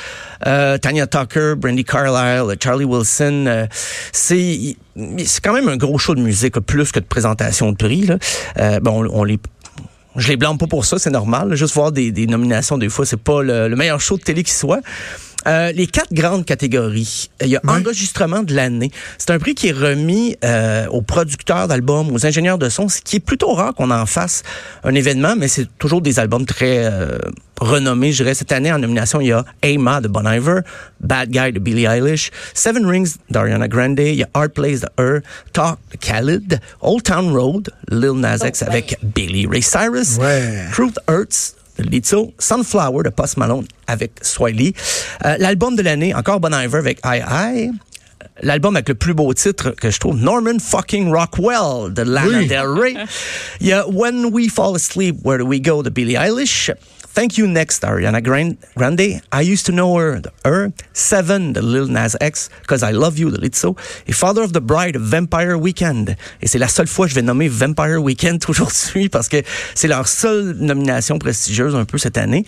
euh, 0.47 0.79
Tanya 0.79 1.07
Tucker, 1.07 1.55
Brandy 1.57 1.85
Carlisle, 1.85 2.55
Charlie 2.63 2.85
Wilson. 2.85 3.45
euh, 3.47 3.67
c'est 4.13 4.77
c'est 5.25 5.43
quand 5.45 5.53
même 5.53 5.69
un 5.69 5.77
gros 5.77 5.97
show 5.99 6.15
de 6.15 6.21
musique, 6.21 6.59
plus 6.61 6.91
que 6.93 6.99
de 6.99 7.05
présentation 7.05 7.73
de 7.73 7.77
prix. 7.77 8.07
Là. 8.07 8.19
Euh, 8.59 8.81
bon, 8.81 9.05
on, 9.07 9.21
on 9.21 9.25
les 9.25 9.39
je 10.19 10.29
les 10.29 10.37
blâme 10.37 10.59
pas 10.59 10.67
pour 10.67 10.85
ça, 10.85 10.99
c'est 10.99 11.11
normal. 11.11 11.55
Juste 11.55 11.75
voir 11.75 11.93
des, 11.93 12.13
des 12.13 12.27
nominations, 12.27 12.79
des 12.79 12.89
fois, 12.89 13.07
c'est 13.07 13.21
pas 13.21 13.43
le, 13.43 13.69
le 13.69 13.77
meilleur 13.77 14.01
show 14.01 14.17
de 14.17 14.23
télé 14.23 14.43
qui 14.43 14.53
soit. 14.53 14.81
Euh, 15.47 15.73
les 15.73 15.87
quatre 15.87 16.13
grandes 16.13 16.45
catégories. 16.45 17.31
Il 17.41 17.49
y 17.49 17.57
a 17.57 17.61
enregistrement 17.67 18.43
de 18.43 18.55
l'année. 18.55 18.91
C'est 19.19 19.31
un 19.31 19.39
prix 19.39 19.55
qui 19.55 19.69
est 19.69 19.73
remis 19.73 20.37
euh, 20.45 20.87
aux 20.89 21.01
producteurs 21.01 21.69
d'albums, 21.69 22.13
aux 22.13 22.27
ingénieurs 22.27 22.59
de 22.59 22.69
son, 22.69 22.89
ce 22.89 23.01
qui 23.01 23.17
est 23.17 23.21
plutôt 23.21 23.55
rare 23.55 23.73
qu'on 23.75 23.91
en 23.91 24.05
fasse 24.05 24.43
un 24.83 24.95
événement, 24.95 25.35
mais 25.39 25.49
c'est 25.49 25.67
toujours 25.79 26.03
des 26.03 26.19
albums 26.19 26.45
très 26.45 26.85
euh, 26.85 27.19
renommés. 27.61 28.13
Je 28.13 28.23
dirais 28.23 28.35
cette 28.35 28.53
année 28.53 28.73
en 28.73 28.79
nomination, 28.79 29.21
il 29.21 29.29
y 29.29 29.33
a 29.33 29.45
Ama 29.63 30.01
de 30.01 30.09
Bon 30.09 30.27
Iver, 30.27 30.61
Bad 31.01 31.31
Guy 31.31 31.53
de 31.53 31.59
Billie 31.59 31.87
Eilish, 31.87 32.31
Seven 32.55 32.87
Rings 32.87 33.17
d'Ariana 33.31 33.69
Grande, 33.69 33.99
il 34.01 34.15
y 34.15 34.23
a 34.23 34.29
Hard 34.35 34.51
Place 34.53 34.81
de 34.81 34.89
Her, 35.03 35.21
Talk 35.53 35.79
de 35.93 35.97
Khalid, 35.99 36.61
Old 36.81 37.03
Town 37.03 37.33
Road, 37.33 37.71
Lil 37.91 38.13
Nas 38.21 38.39
X 38.47 38.63
avec 38.63 38.99
Billy 39.03 39.47
Ray 39.47 39.63
Cyrus, 39.63 40.17
Ouais. 40.19 40.65
Truth 40.73 40.99
Hurts 41.09 41.55
de 41.79 41.85
Lizzo, 41.85 42.33
Sunflower 42.39 43.05
de 43.05 43.11
Post 43.11 43.37
Malone 43.37 43.65
avec 43.87 44.13
Swiley. 44.23 44.73
Euh, 45.25 45.37
L'album 45.39 45.77
de 45.77 45.83
l'année, 45.83 46.15
encore 46.15 46.41
Bon 46.41 46.53
Iver 46.53 46.79
avec 46.79 46.99
I 47.05 47.21
I. 47.29 47.71
L'album 48.43 48.77
avec 48.77 48.89
le 48.89 48.95
plus 48.95 49.15
beau 49.15 49.33
titre 49.35 49.71
que 49.71 49.91
je 49.91 49.99
trouve, 49.99 50.17
Norman 50.17 50.59
fucking 50.61 51.13
Rockwell 51.13 51.93
de 51.93 52.03
Lana 52.03 52.39
Oui. 52.39 52.47
Del 52.47 52.67
Rey. 52.67 52.95
Il 53.61 53.67
y 53.67 53.73
a 53.73 53.85
When 53.89 54.27
We 54.27 54.49
Fall 54.49 54.77
Asleep, 54.77 55.17
Where 55.25 55.39
Do 55.39 55.47
We 55.47 55.61
Go 55.61 55.83
de 55.83 55.91
Billie 55.91 56.15
Eilish. 56.17 56.71
Thank 57.19 57.37
You 57.37 57.49
Next, 57.49 57.83
Ariana 57.83 58.23
Gran- 58.23 58.57
Grande. 58.77 59.21
I 59.33 59.43
Used 59.43 59.67
to 59.67 59.73
Know 59.73 59.99
Her, 59.99 60.23
Her. 60.45 60.69
Seven, 60.93 61.53
de 61.53 61.61
Lil 61.61 61.89
Nas 61.89 62.15
X, 62.21 62.49
Cause 62.69 62.85
I 62.85 62.93
Love 62.93 63.19
You, 63.19 63.33
de 63.33 63.41
Lizzo. 63.41 63.75
Et 64.07 64.13
Father 64.13 64.45
of 64.45 64.53
the 64.53 64.61
Bride, 64.61 64.95
de 64.95 65.01
Vampire 65.01 65.61
Weekend. 65.61 66.17
Et 66.41 66.47
c'est 66.47 66.61
la 66.61 66.69
seule 66.69 66.87
fois 66.87 67.07
que 67.07 67.11
je 67.11 67.17
vais 67.17 67.23
nommer 67.23 67.49
Vampire 67.49 68.01
Weekend 68.01 68.41
aujourd'hui 68.49 69.09
parce 69.09 69.29
que 69.29 69.43
c'est 69.75 69.89
leur 69.89 70.07
seule 70.07 70.55
nomination 70.61 71.19
prestigieuse 71.19 71.75
un 71.75 71.85
peu 71.85 71.99
cette 71.99 72.19
année. 72.19 72.45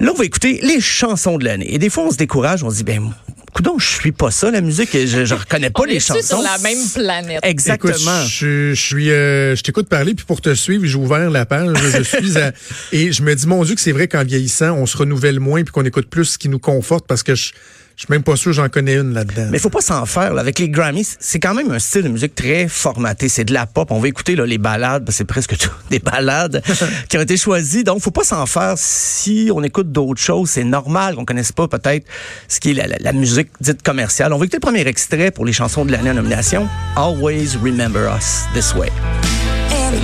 Là, 0.00 0.10
on 0.12 0.18
va 0.18 0.24
écouter 0.24 0.58
les 0.64 0.80
chansons 0.80 1.38
de 1.38 1.44
l'année. 1.44 1.72
Et 1.72 1.78
des 1.78 1.88
fois, 1.88 2.02
on 2.02 2.10
se 2.10 2.16
décourage, 2.16 2.64
on 2.64 2.70
se 2.70 2.78
dit, 2.78 2.82
ben, 2.82 3.14
coudonc, 3.54 3.78
je 3.78 3.86
suis 3.86 4.12
pas 4.12 4.30
ça, 4.30 4.50
la 4.50 4.60
musique, 4.60 4.90
je, 4.92 5.24
je 5.24 5.34
reconnais 5.34 5.70
pas 5.70 5.80
On 5.82 5.84
les 5.84 6.00
chansons. 6.00 6.20
sur 6.22 6.42
la 6.42 6.58
même 6.58 6.78
planète? 6.94 7.40
Exactement. 7.42 7.92
Écoute, 7.94 8.28
je, 8.28 8.74
je 8.74 8.80
suis, 8.80 9.10
euh, 9.10 9.56
je 9.56 9.62
t'écoute 9.62 9.88
parler, 9.88 10.14
puis 10.14 10.26
pour 10.26 10.40
te 10.42 10.54
suivre, 10.54 10.84
j'ai 10.84 10.96
ouvert 10.96 11.30
la 11.30 11.46
page. 11.46 11.70
Je 11.96 12.02
suis 12.02 12.36
à- 12.38 12.52
et 12.92 13.12
je 13.12 13.22
me 13.22 13.34
dis, 13.34 13.46
mon 13.46 13.64
Dieu, 13.64 13.74
que 13.74 13.80
c'est 13.80 13.92
vrai 13.92 14.08
qu'en 14.08 14.24
vieillissant, 14.24 14.72
on 14.72 14.84
se 14.86 14.96
renouvelle 14.96 15.40
moins, 15.40 15.62
puis 15.62 15.72
qu'on 15.72 15.84
écoute 15.84 16.10
plus 16.10 16.24
ce 16.26 16.38
qui 16.38 16.48
nous 16.48 16.58
conforte, 16.58 17.06
parce 17.06 17.22
que 17.22 17.34
je, 17.34 17.52
je 17.96 18.02
suis 18.02 18.10
même 18.10 18.22
pas 18.24 18.34
sûr 18.36 18.50
que 18.50 18.56
j'en 18.56 18.68
connais 18.68 18.94
une 18.96 19.14
là-dedans. 19.14 19.46
Mais 19.50 19.58
il 19.58 19.60
faut 19.60 19.70
pas 19.70 19.80
s'en 19.80 20.04
faire. 20.04 20.34
là. 20.34 20.40
Avec 20.40 20.58
les 20.58 20.68
Grammys, 20.68 21.16
c'est 21.20 21.38
quand 21.38 21.54
même 21.54 21.70
un 21.70 21.78
style 21.78 22.02
de 22.02 22.08
musique 22.08 22.34
très 22.34 22.66
formaté. 22.66 23.28
C'est 23.28 23.44
de 23.44 23.52
la 23.54 23.66
pop. 23.66 23.90
On 23.92 24.00
va 24.00 24.08
écouter 24.08 24.34
là, 24.34 24.44
les 24.46 24.58
balades. 24.58 25.08
C'est 25.10 25.24
presque 25.24 25.56
tout 25.58 25.70
des 25.90 26.00
balades 26.00 26.62
qui 27.08 27.16
ont 27.18 27.20
été 27.20 27.36
choisies. 27.36 27.84
Donc, 27.84 28.00
faut 28.00 28.10
pas 28.10 28.24
s'en 28.24 28.46
faire. 28.46 28.74
Si 28.76 29.50
on 29.54 29.62
écoute 29.62 29.92
d'autres 29.92 30.20
choses, 30.20 30.50
c'est 30.50 30.64
normal 30.64 31.14
qu'on 31.14 31.24
connaisse 31.24 31.52
pas 31.52 31.68
peut-être 31.68 32.06
ce 32.48 32.58
qui 32.60 32.70
est 32.70 32.74
la, 32.74 32.86
la- 32.88 32.98
la 32.98 33.12
musique 33.12 33.48
dite 33.60 33.82
commerciale. 33.82 34.32
On 34.32 34.38
va 34.38 34.44
écouter 34.44 34.56
le 34.56 34.60
premier 34.66 34.86
extrait 34.88 35.30
pour 35.30 35.44
les 35.44 35.52
chansons 35.52 35.84
de 35.84 35.92
l'année 35.92 36.10
en 36.10 36.14
nomination. 36.14 36.68
Always 36.96 37.56
Remember 37.62 38.10
Us 38.16 38.42
This 38.54 38.74
Way. 38.74 38.90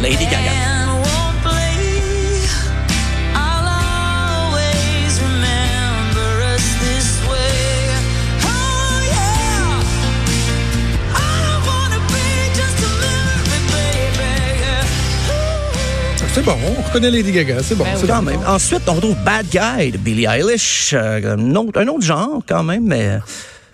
Lady 0.01 0.25
Gaga. 0.27 0.90
C'est 16.41 16.47
bon, 16.47 16.57
on 16.79 16.83
reconnaît 16.83 17.11
Lady 17.11 17.33
Gaga, 17.33 17.63
c'est 17.63 17.75
bon. 17.75 17.85
Ben 17.85 17.91
oui. 18.01 18.09
Quand 18.09 18.23
bon. 18.23 18.31
même. 18.31 18.41
Ensuite, 18.47 18.81
on 18.87 18.95
retrouve 18.95 19.17
Bad 19.27 19.45
Guy 19.51 19.91
de 19.91 19.99
Billie 19.99 20.25
Eilish. 20.25 20.95
Euh, 20.95 21.37
un, 21.37 21.55
autre, 21.55 21.79
un 21.79 21.87
autre 21.89 22.01
genre 22.01 22.41
quand 22.49 22.63
même, 22.63 22.85
mais 22.85 23.19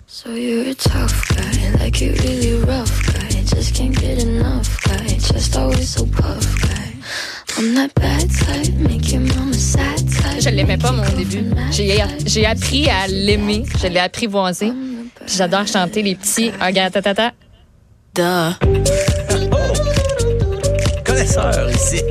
So 0.05 0.31
you're 0.31 0.67
a 0.67 0.75
tough 0.75 1.29
guy, 1.29 1.79
like 1.81 2.01
you 2.01 2.11
really 2.11 2.55
rough 2.65 2.91
guy. 3.05 3.41
Just 3.55 3.73
can't 3.73 3.97
get 3.97 4.21
enough 4.21 4.67
guy, 4.83 5.15
just 5.15 5.55
always 5.55 5.87
so 5.87 6.05
puff 6.07 6.61
guy. 6.61 6.91
I'm 7.57 7.73
that 7.75 7.95
bad 7.95 8.29
type, 8.29 8.73
make 8.79 9.13
your 9.13 9.21
mama 9.21 9.53
sad 9.53 9.99
type. 9.99 10.41
Je 10.41 10.49
l'aimais 10.49 10.77
pas, 10.77 10.91
mon 10.91 11.07
début. 11.15 11.45
J'ai 11.71 12.45
appris 12.45 12.89
à 12.89 13.07
l'aimer. 13.07 13.63
Je 13.81 13.87
l'ai 13.87 14.01
apprivoisé. 14.01 14.73
J'adore 15.25 15.67
chanter 15.67 16.03
les 16.03 16.15
petits. 16.15 16.51
Ah, 16.59 16.65
Regarde, 16.65 16.91
ta, 16.91 17.01
ta, 17.01 17.13
ta. 17.15 17.31
Duh. 18.13 18.57
connaisseur 21.05 21.69
ici. 21.71 22.01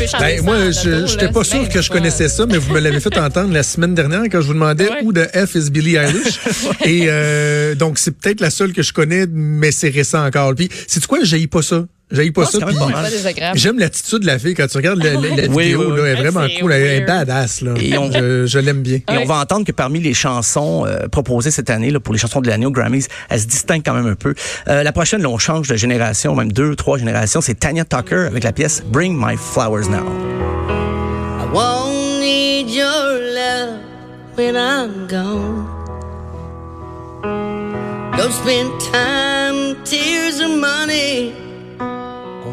Peux 0.00 0.18
Ben, 0.18 0.36
ça 0.38 0.42
moi, 0.42 0.70
je 0.70 1.16
là. 1.18 1.28
pas 1.28 1.44
sûr 1.44 1.68
que 1.68 1.82
je 1.82 1.90
connaissais 1.90 2.28
ça, 2.30 2.46
mais 2.46 2.56
vous 2.56 2.72
me 2.72 2.80
l'avez 2.80 3.00
fait 3.00 3.16
entendre 3.18 3.52
la 3.52 3.62
semaine 3.62 3.94
dernière 3.94 4.22
quand 4.32 4.40
je 4.40 4.46
vous 4.46 4.54
demandais 4.54 4.88
Ouais. 4.88 5.00
où 5.04 5.12
de 5.12 5.24
F 5.24 5.54
is 5.56 5.70
Billie 5.70 5.96
Eilish. 5.96 6.40
Et 6.86 7.02
euh, 7.08 7.74
donc, 7.74 7.98
c'est 7.98 8.12
peut-être 8.12 8.40
la 8.40 8.48
seule 8.50 8.72
que 8.72 8.82
je 8.82 8.92
connais, 8.94 9.26
mais 9.30 9.72
c'est 9.72 9.90
récent 9.90 10.24
encore. 10.24 10.54
Puis, 10.54 10.70
c'est 10.86 11.04
quoi, 11.06 11.18
j'ai 11.22 11.46
pas 11.46 11.60
ça. 11.62 11.84
J'ai 12.12 12.30
pas 12.32 12.42
Ah, 12.44 13.04
ça. 13.08 13.52
J'aime 13.54 13.78
l'attitude 13.78 14.18
de 14.20 14.26
la 14.26 14.38
fille 14.38 14.54
quand 14.54 14.66
tu 14.66 14.76
regardes 14.76 15.02
la, 15.02 15.12
la- 15.12 15.20
la 15.20 15.48
Oui, 15.48 15.64
vidéo, 15.64 15.80
oui, 15.80 15.96
là, 15.96 16.02
oui. 16.02 16.08
elle 16.08 16.18
est 16.18 16.20
vraiment 16.30 16.46
cool, 16.60 16.72
elle 16.72 16.82
est 16.82 17.00
badass. 17.06 17.60
Là. 17.62 17.74
Et 17.80 17.96
on- 17.96 18.10
Je, 18.10 18.46
je 18.46 18.58
l'aime 18.58 18.82
bien. 18.82 18.96
Et 18.96 19.16
on 19.18 19.24
va 19.26 19.36
entendre 19.36 19.64
que 19.64 19.70
parmi 19.72 20.00
les 20.00 20.12
chansons 20.14 20.84
euh, 20.86 21.06
proposées 21.08 21.50
cette 21.52 21.70
année 21.70 21.90
là, 21.90 22.00
pour 22.00 22.12
les 22.12 22.18
chansons 22.18 22.40
de 22.40 22.48
l'année 22.48 22.66
aux 22.66 22.72
Grammys, 22.72 23.06
elle 23.28 23.40
se 23.40 23.46
distingue 23.46 23.82
quand 23.84 23.94
même 23.94 24.06
un 24.08 24.16
peu. 24.16 24.34
Euh, 24.68 24.82
la 24.82 24.92
prochaine, 24.92 25.22
là, 25.22 25.28
on 25.28 25.38
change 25.38 25.68
de 25.68 25.76
génération, 25.76 26.34
même 26.34 26.50
deux, 26.52 26.74
trois 26.74 26.98
générations. 26.98 27.40
C'est 27.40 27.54
Tanya 27.54 27.84
Tucker 27.84 28.26
avec 28.28 28.42
la 28.42 28.52
pièce 28.52 28.82
Bring 28.86 29.14
My 29.16 29.36
Flowers 29.36 29.88
Now. 29.88 30.04
I 31.38 31.46
won't 31.54 32.20
need 32.20 32.70
your 32.70 33.18
love 33.34 33.78
when 34.36 34.56
I'm 34.56 35.06
gone. 35.08 35.66
Don't 38.16 38.32
spend 38.32 38.70
time, 38.92 39.76
tears, 39.84 40.40
or 40.40 40.48
money 40.56 41.32
on 41.32 41.49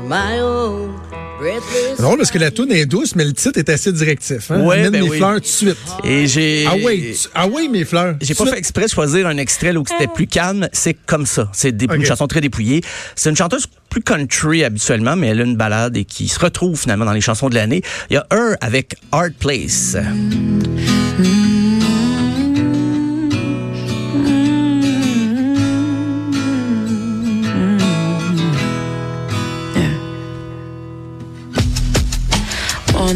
my 0.08 0.40
own. 0.42 0.92
Drôle 2.00 2.18
parce 2.18 2.32
que 2.32 2.40
la 2.40 2.50
tune 2.50 2.72
est 2.72 2.88
douce, 2.88 3.16
mais 3.16 3.24
le 3.24 3.32
titre 3.34 3.60
est 3.60 3.70
assez 3.70 3.92
directif. 3.92 4.50
Hein? 4.50 4.62
Ouais, 4.62 4.80
Amène 4.80 4.92
ben 4.92 5.04
mes 5.04 5.10
oui. 5.10 5.18
fleurs 5.18 5.36
tout 5.36 5.40
de 5.42 5.46
suite. 5.46 5.78
Et 6.04 6.26
j'ai. 6.26 6.66
Ah 6.68 6.74
tu- 6.76 7.28
ah 7.36 7.48
mes 7.72 7.86
fleurs. 7.86 8.16
J'ai 8.22 8.34
pas 8.34 8.46
fait 8.48 8.58
exprès 8.58 8.86
de 8.86 8.90
choisir 8.90 9.28
un 9.28 9.38
extrait 9.38 9.72
là, 9.72 9.80
où 9.80 9.84
c'était 9.88 10.08
plus 10.12 10.26
calme. 10.26 10.68
C'est 10.74 10.96
comme 11.06 11.28
ça. 11.28 11.48
C'est 11.54 11.72
des- 11.78 11.86
une 11.94 12.06
chanson 12.06 12.26
très 12.28 12.42
dépouillée. 12.42 12.82
C'est 13.16 13.30
une 13.30 13.36
chanteuse 13.36 13.68
plus 13.90 14.02
country 14.02 14.64
habituellement, 14.64 15.16
mais 15.16 15.28
elle 15.28 15.42
a 15.42 15.44
une 15.44 15.56
balade 15.58 15.96
et 15.96 16.06
qui 16.06 16.28
se 16.28 16.40
retrouve 16.40 16.80
finalement 16.80 17.06
dans 17.06 17.14
les 17.14 17.22
chansons 17.22 17.50
de 17.50 17.56
l'année. 17.56 17.84
Il 18.10 18.16
y 18.16 18.18
a 18.18 18.26
Her 18.32 18.56
avec 18.62 18.96
Hard 19.12 19.34
Place. 19.34 19.96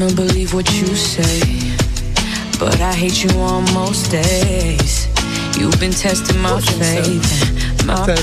Wanna 0.01 0.15
believe 0.15 0.51
what 0.55 0.67
you 0.73 0.95
say, 0.95 1.41
but 2.57 2.81
I 2.81 2.91
hate 2.91 3.23
you 3.23 3.29
on 3.39 3.71
most 3.71 4.09
days. 4.09 5.07
You've 5.59 5.79
been 5.79 5.91
testing 5.91 6.41
my 6.41 6.59
faith 6.59 7.51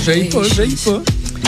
j'aille 0.03 0.27
pas, 0.27 0.41
patience. 0.41 0.83
pas. 0.83 1.01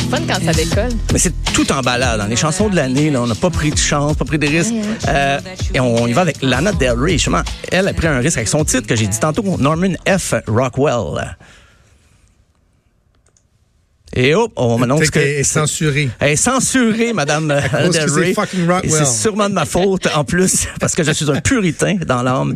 Fun 0.09 0.21
quand 0.25 0.41
ça 0.45 0.53
décolle. 0.53 0.91
Mais 1.11 1.19
c'est 1.19 1.33
tout 1.51 1.69
en 1.73 1.81
balade. 1.81 2.17
Dans 2.17 2.27
les 2.27 2.37
chansons 2.37 2.69
de 2.69 2.77
l'année, 2.77 3.09
là, 3.09 3.21
on 3.21 3.27
n'a 3.27 3.35
pas 3.35 3.49
pris 3.49 3.71
de 3.71 3.77
chance, 3.77 4.15
pas 4.15 4.23
pris 4.23 4.39
de 4.39 4.47
risque. 4.47 4.73
Euh, 5.09 5.39
et 5.73 5.81
on 5.81 6.07
y 6.07 6.13
va 6.13 6.21
avec 6.21 6.41
Lana 6.41 6.71
Del 6.71 6.97
Rey. 6.97 7.13
Justement, 7.13 7.41
elle 7.69 7.89
a 7.89 7.93
pris 7.93 8.07
un 8.07 8.19
risque 8.19 8.37
avec 8.37 8.47
son 8.47 8.63
titre 8.63 8.87
que 8.87 8.95
j'ai 8.95 9.07
dit 9.07 9.19
tantôt, 9.19 9.43
Norman 9.59 9.95
F. 10.07 10.35
Rockwell. 10.47 11.35
Et 14.13 14.35
hop, 14.35 14.51
on 14.57 14.77
m'annonce 14.77 14.99
Peut-être 14.99 15.11
que... 15.11 15.19
qu'elle 15.19 15.29
est 15.39 15.43
censurée. 15.43 16.09
Elle 16.19 16.31
est 16.31 16.35
censurée, 16.35 17.13
Madame 17.15 17.47
Del 17.47 18.11
Rey. 18.11 18.33
Et 18.83 18.89
c'est 18.89 19.05
sûrement 19.05 19.47
de 19.47 19.53
ma 19.53 19.65
faute, 19.65 20.07
en 20.15 20.25
plus, 20.25 20.67
parce 20.79 20.95
que 20.95 21.03
je 21.03 21.11
suis 21.11 21.29
un 21.31 21.39
puritain 21.39 21.95
dans 22.05 22.21
l'âme. 22.21 22.53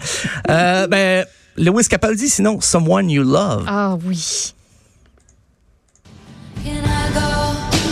Euh, 0.49 0.87
ben, 0.87 1.25
Lewis 1.57 1.87
Capaldi, 1.87 2.27
sinon, 2.27 2.59
Someone 2.59 3.09
You 3.09 3.23
Love. 3.23 3.63
Ah 3.67 3.97
oui. 4.05 4.53
Can 6.63 6.71
I 6.71 7.13
go 7.13 7.21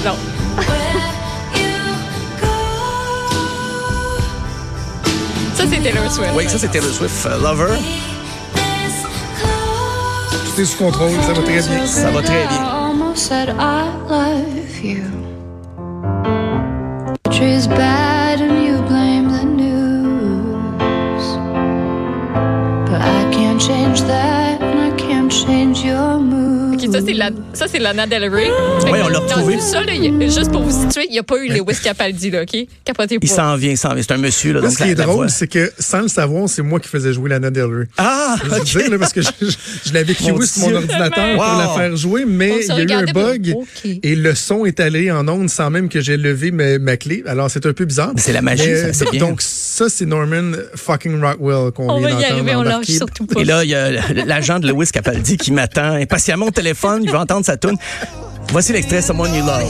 Non. 0.05 0.15
Ça, 5.55 5.63
c'est 5.69 5.81
Taylor 5.81 6.11
Swift. 6.11 6.31
Oui, 6.35 6.49
ça, 6.49 6.57
c'est 6.57 6.67
Taylor 6.69 6.91
Swift, 6.91 7.25
euh, 7.27 7.37
Lover. 7.41 7.77
Tout 10.55 10.61
est 10.61 10.65
sous 10.65 10.77
contrôle, 10.77 11.11
ça 11.21 11.31
va 11.33 11.41
très 11.43 11.61
bien. 11.61 11.85
Ça 11.85 12.11
va 12.11 12.21
très 12.21 12.47
bien. 12.47 12.82
Almost 13.13 13.27
said 13.27 13.49
I 13.49 13.95
love 14.07 14.79
you. 14.79 15.03
Tree's 17.31 17.67
bad 17.67 18.02
ça, 26.93 26.99
c'est 27.05 27.13
la, 27.13 27.29
ça, 27.53 27.65
c'est 27.67 27.79
Lana 27.79 28.05
Del 28.07 28.29
Rey. 28.33 28.49
Ouais, 28.91 29.01
on 29.03 29.07
l'a 29.07 29.19
retrouvé. 29.19 29.55
tout 29.55 29.61
ça, 29.61 29.81
là, 29.83 29.93
il 29.93 30.03
y 30.05 30.07
a- 30.25 30.27
juste 30.29 30.51
pour 30.51 30.61
vous 30.61 30.81
situer, 30.87 31.05
il 31.09 31.13
n'y 31.13 31.19
a 31.19 31.23
pas 31.23 31.37
eu 31.43 31.47
Lewis 31.49 31.77
Capaldi, 31.83 32.29
là, 32.29 32.43
OK? 32.43 32.55
Capotez 32.85 33.17
Il 33.21 33.27
pas. 33.29 33.35
s'en 33.35 33.55
vient, 33.55 33.71
il 33.71 33.77
s'en 33.77 33.93
vient. 33.93 34.03
C'est 34.07 34.13
un 34.13 34.17
monsieur, 34.17 34.53
là, 34.53 34.61
donc 34.61 34.71
ce 34.71 34.77
qui 34.77 34.83
la- 34.83 34.89
est 34.91 34.95
drôle, 34.95 35.29
c'est 35.29 35.47
que 35.47 35.71
sans 35.79 36.01
le 36.01 36.07
savoir, 36.07 36.47
c'est 36.47 36.61
moi 36.61 36.79
qui 36.79 36.87
faisais 36.87 37.11
jouer 37.13 37.29
Lana 37.31 37.49
Del 37.49 37.65
Rey. 37.65 37.87
Ah, 37.97 38.35
Je 38.43 38.49
veux 38.49 38.57
ok. 38.57 38.63
dire, 38.65 38.89
là, 38.91 38.97
parce 38.99 39.13
que 39.13 39.21
je, 39.21 39.29
je- 39.41 39.47
je 39.87 39.93
l'avais 39.93 40.13
sur 40.13 40.33
mon 40.59 40.75
ordinateur 40.75 41.35
pour 41.35 41.43
Wow. 41.43 41.59
la 41.59 41.69
faire 41.75 41.95
jouer, 41.97 42.25
mais 42.27 42.51
On 42.51 42.59
il 42.77 42.89
y 42.89 42.91
a 42.93 43.01
eu 43.01 43.03
un 43.09 43.11
bug 43.11 43.51
pour- 43.53 43.65
et 44.03 44.15
le 44.15 44.35
son 44.35 44.65
est 44.65 44.79
allé 44.79 45.11
en 45.11 45.27
onde 45.27 45.49
sans 45.49 45.69
même 45.71 45.89
que 45.89 45.99
j'ai 46.01 46.17
levé 46.17 46.51
ma, 46.51 46.77
ma 46.79 46.97
clé. 46.97 47.23
Alors, 47.25 47.49
c'est 47.49 47.65
un 47.65 47.73
peu 47.73 47.85
bizarre. 47.85 48.11
C'est 48.17 48.33
la 48.33 48.41
magie, 48.41 48.67
Mais, 48.67 48.75
ça, 48.75 48.93
c'est 48.93 49.09
bien. 49.11 49.19
Donc, 49.19 49.41
ça, 49.41 49.89
c'est 49.89 50.05
Norman 50.05 50.51
fucking 50.75 51.19
Rockwell 51.21 51.71
qu'on 51.71 51.89
On 51.89 51.99
vient 51.99 52.09
va 52.09 52.09
y 52.09 52.13
d'entendre 52.13 52.33
arriver, 52.33 52.55
on 52.55 52.61
lâche 52.63 52.85
surtout 52.87 53.25
pas. 53.25 53.41
Et 53.41 53.45
là, 53.45 53.63
il 53.63 53.69
y 53.69 53.75
a 53.75 53.89
l'agent 54.25 54.59
de 54.59 54.67
Lewis 54.67 54.89
Capaldi 54.93 55.37
qui 55.37 55.51
m'attend 55.51 55.93
impatiemment 55.93 56.45
au 56.47 56.51
téléphone. 56.51 56.82
Il 57.01 57.09
veut 57.09 57.17
entendre 57.17 57.45
sa 57.45 57.57
tune. 57.57 57.77
Voici 58.51 58.73
l'extrait 58.73 59.01
Someone 59.01 59.33
You 59.33 59.45
Love. 59.45 59.63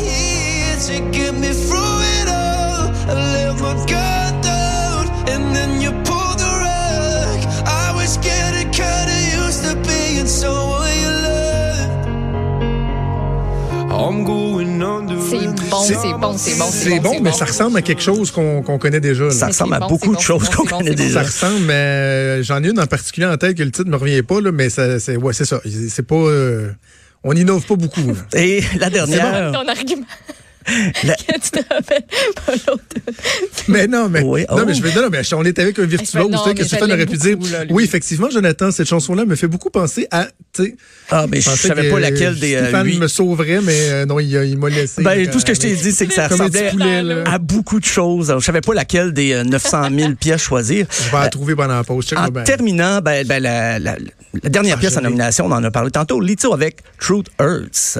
C'est 15.24 15.38
bon, 15.70 15.84
c'est 15.84 16.18
bon, 16.18 16.38
c'est 16.38 16.58
bon, 16.58 16.66
C'est 16.72 17.00
bon, 17.00 17.20
mais 17.22 17.32
ça 17.32 17.46
ressemble 17.46 17.78
à 17.78 17.82
quelque 17.82 18.02
chose 18.02 18.32
qu'on 18.32 18.62
connaît 18.80 19.00
déjà. 19.00 19.26
là. 19.26 19.32
Ça 19.32 19.48
ressemble 19.48 19.76
à 19.76 19.80
bon, 19.80 19.88
beaucoup 19.88 20.12
de 20.12 20.16
bon, 20.16 20.20
choses 20.20 20.50
qu'on 20.50 20.64
bon, 20.64 20.78
connaît 20.78 20.92
bon, 20.92 20.96
déjà. 20.96 21.24
Ça 21.24 21.28
ressemble, 21.48 21.66
mais 21.66 21.74
euh, 21.74 22.44
j'en 22.44 22.64
ai 22.64 22.70
une 22.70 22.80
en 22.80 22.86
particulier 22.86 23.28
en 23.28 23.38
tête 23.38 23.58
que 23.58 23.64
le 23.64 23.72
titre 23.72 23.90
me 23.90 23.96
revient 23.96 24.22
pas, 24.24 24.42
là, 24.42 24.52
mais 24.52 24.70
c'est 24.70 25.18
ouais, 25.18 25.34
c'est 25.34 25.46
ça. 25.46 25.62
C'est 25.90 26.06
pas, 26.08 26.16
euh, 26.16 26.72
on 27.24 27.34
innove 27.34 27.66
pas 27.66 27.76
beaucoup. 27.76 28.02
là. 28.08 28.40
Et 28.40 28.62
la 28.80 28.90
dernière. 28.90 29.52
Ton 29.52 29.68
argument. 29.68 30.06
La- 31.04 31.16
que 31.16 31.34
tu 31.34 31.50
te 31.52 31.74
rappelles 31.74 32.04
pas 32.46 32.54
l'autre. 32.68 32.84
Mais 33.68 33.88
non, 33.88 34.10
mais 34.10 34.22
Oui, 34.22 34.42
non, 34.50 34.58
oh. 34.62 34.64
mais 34.66 34.74
je 34.74 34.82
vais 34.82 34.94
non, 34.94 35.10
mais 35.12 35.22
on 35.34 35.44
est 35.46 35.60
avec 35.60 35.80
un 35.80 35.86
virtuose. 35.86 36.30
que 36.56 36.64
je 36.64 36.68
Stéphane 36.68 36.92
aurait 36.92 37.06
pu 37.06 37.18
dire. 37.18 37.38
là, 37.52 37.66
oui, 37.70 37.84
effectivement, 37.84 38.30
Jonathan, 38.30 38.72
cette 38.72 38.88
chanson-là 38.88 39.26
me 39.26 39.36
fait 39.36 39.48
beaucoup 39.48 39.70
penser 39.70 40.08
à, 40.12 40.28
tu 40.54 40.64
sais. 40.64 40.76
Ah, 41.10 41.26
mais 41.30 41.42
je 41.42 41.50
pensais 41.50 41.68
savais 41.68 41.90
pas 41.90 42.00
laquelle 42.00 42.40
des. 42.40 42.56
euh, 42.56 42.64
Stéphane 42.64 42.88
lui. 42.88 42.98
me 42.98 43.08
sauverait, 43.08 43.62
mais 43.62 43.90
euh, 43.90 44.06
non, 44.06 44.20
il, 44.20 44.30
il 44.32 44.58
m'a 44.58 44.70
laissé. 44.70 45.02
Ben, 45.04 45.20
euh, 45.28 45.32
tout 45.32 45.40
ce 45.40 45.46
que 45.46 45.54
je 45.54 45.60
t'ai 45.60 45.76
dit, 45.76 45.92
c'est 45.92 46.08
que 46.08 46.14
ça 46.14 46.28
ressemblait 46.28 46.70
poulet, 46.72 47.24
à 47.26 47.38
beaucoup 47.40 47.80
de 47.80 47.86
choses. 47.86 48.34
Je 48.40 48.44
savais 48.46 48.62
pas 48.62 48.74
laquelle 48.74 49.14
des 49.14 49.34
euh, 49.34 49.44
900 49.44 49.90
000 49.98 50.14
pièces 50.16 50.42
choisir. 50.42 50.86
Je 50.92 51.12
vais 51.16 51.22
la 51.24 51.30
trouver 51.30 51.56
pendant 51.56 51.76
la 51.76 51.84
pause. 51.84 52.06
En 52.16 52.30
terminant, 52.44 53.00
ben, 53.02 53.26
ben, 53.26 53.42
la, 53.42 53.80
la- 53.80 53.98
la 54.42 54.50
dernière 54.50 54.76
Ah, 54.78 54.80
pièce 54.80 54.94
je 54.94 55.00
en 55.00 55.02
nomination, 55.02 55.46
on 55.46 55.52
en 55.52 55.64
a 55.64 55.72
parlé 55.72 55.92
tantôt, 55.92 56.20
Lito 56.20 56.54
avec 56.54 56.78
Truth 57.00 57.28
Hurts. 57.40 58.00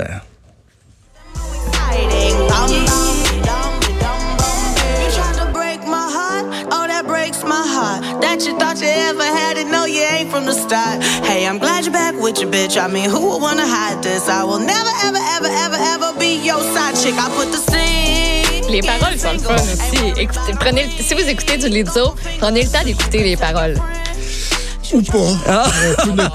Start. 10.68 11.04
Hey, 11.28 11.46
I'm 11.48 11.60
glad 11.60 11.84
you're 11.86 11.94
back 11.94 12.16
with 12.22 12.40
your 12.42 12.50
bitch. 12.50 12.78
I 12.78 12.88
mean, 12.88 13.10
who 13.10 13.20
would 13.30 13.42
wanna 13.42 13.66
hide 13.66 14.02
this? 14.02 14.28
I 14.30 14.44
will 14.44 14.60
never, 14.60 14.94
ever, 15.08 15.22
ever, 15.38 15.50
ever, 15.66 15.78
ever 15.94 16.10
be 16.20 16.40
your 16.44 16.62
side 16.74 16.96
chick. 16.96 17.16
I 17.18 17.30
put 17.38 17.52
the 17.52 17.62
scene. 17.70 18.72
Les 18.72 18.82
paroles 18.82 19.18
sont 19.20 19.34
le 19.34 19.40
fun 19.40 19.56
aussi. 19.56 20.14
Écoutez, 20.20 20.54
prenez, 20.60 20.84
le- 20.86 21.04
si 21.04 21.14
vous 21.14 21.28
écoutez 21.30 21.58
du 21.58 21.68
Lizzo, 21.70 22.16
prenez 22.40 22.64
le 22.64 22.70
temps 22.70 22.84
d'écouter 22.84 23.24
les 23.24 23.36
paroles. 23.38 23.76
Ou 24.94 25.02
pas. 25.02 25.18
Ah. 25.48 25.66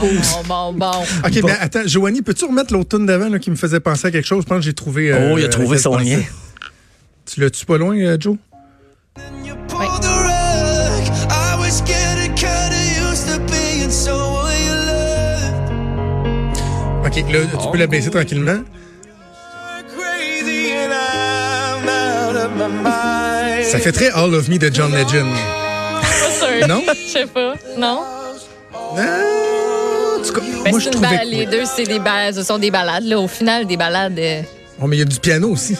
Pause. 0.00 0.42
Bon, 0.48 0.72
bon, 0.72 0.72
bon. 0.74 1.02
OK, 1.24 1.42
mais 1.44 1.52
attends, 1.60 1.86
Joanie, 1.86 2.22
peux-tu 2.22 2.44
remettre 2.44 2.72
l'autre 2.72 2.96
tune 2.96 3.06
d'avant 3.06 3.30
qui 3.38 3.50
me 3.50 3.56
faisait 3.56 3.80
penser 3.80 4.08
à 4.08 4.10
quelque 4.10 4.26
chose? 4.26 4.42
Je 4.44 4.48
pense 4.48 4.58
que 4.58 4.64
j'ai 4.64 4.72
trouvé. 4.74 5.12
euh, 5.12 5.32
Oh, 5.32 5.38
il 5.38 5.44
a 5.44 5.48
trouvé 5.48 5.76
laquelle 5.76 5.80
son 5.82 5.96
lien. 5.96 6.20
Tu 7.26 7.40
l'as-tu 7.40 7.64
pas 7.66 7.78
loin, 7.78 7.96
euh, 7.96 8.16
Joe? 8.20 8.36
OK, 17.04 17.16
là, 17.32 17.38
tu 17.62 17.68
peux 17.72 17.78
la 17.78 17.86
baisser 17.86 18.10
tranquillement. 18.10 18.60
Ça 23.64 23.78
fait 23.78 23.92
très 23.92 24.10
All 24.10 24.34
of 24.34 24.48
Me 24.48 24.58
de 24.58 24.70
John 24.72 24.92
Legend. 24.92 25.26
Pas 26.00 26.30
sûr. 26.30 26.68
Non? 26.68 26.82
Je 27.06 27.12
sais 27.12 27.26
pas. 27.26 27.54
Non? 27.76 28.02
Ah, 28.96 30.18
en 30.18 30.22
tout 30.26 30.32
cas, 30.32 30.40
Ben, 30.64 30.70
moi, 30.70 30.80
je 30.80 30.88
trouvais 30.90 31.18
que 31.18 31.24
les 31.26 31.46
deux, 31.46 31.64
c'est 31.64 31.84
des 31.84 31.98
balades. 31.98 32.34
Ce 32.34 32.42
sont 32.42 32.58
des 32.58 32.70
balades. 32.70 33.04
Là. 33.04 33.18
Au 33.18 33.28
final, 33.28 33.66
des 33.66 33.76
balades. 33.76 34.18
euh, 34.18 34.42
Oh, 34.80 34.86
mais 34.86 34.96
il 34.96 34.98
y 35.00 35.02
a 35.02 35.04
du 35.04 35.18
piano 35.18 35.50
aussi. 35.50 35.76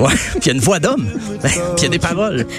Ouais, 0.00 0.08
puis 0.40 0.40
il 0.40 0.46
y 0.46 0.50
a 0.50 0.54
une 0.54 0.60
voix 0.60 0.78
d'homme. 0.78 1.06
Ben, 1.42 1.50
puis 1.50 1.60
il 1.78 1.82
y 1.82 1.86
a 1.86 1.88
des 1.88 1.98
paroles. 1.98 2.46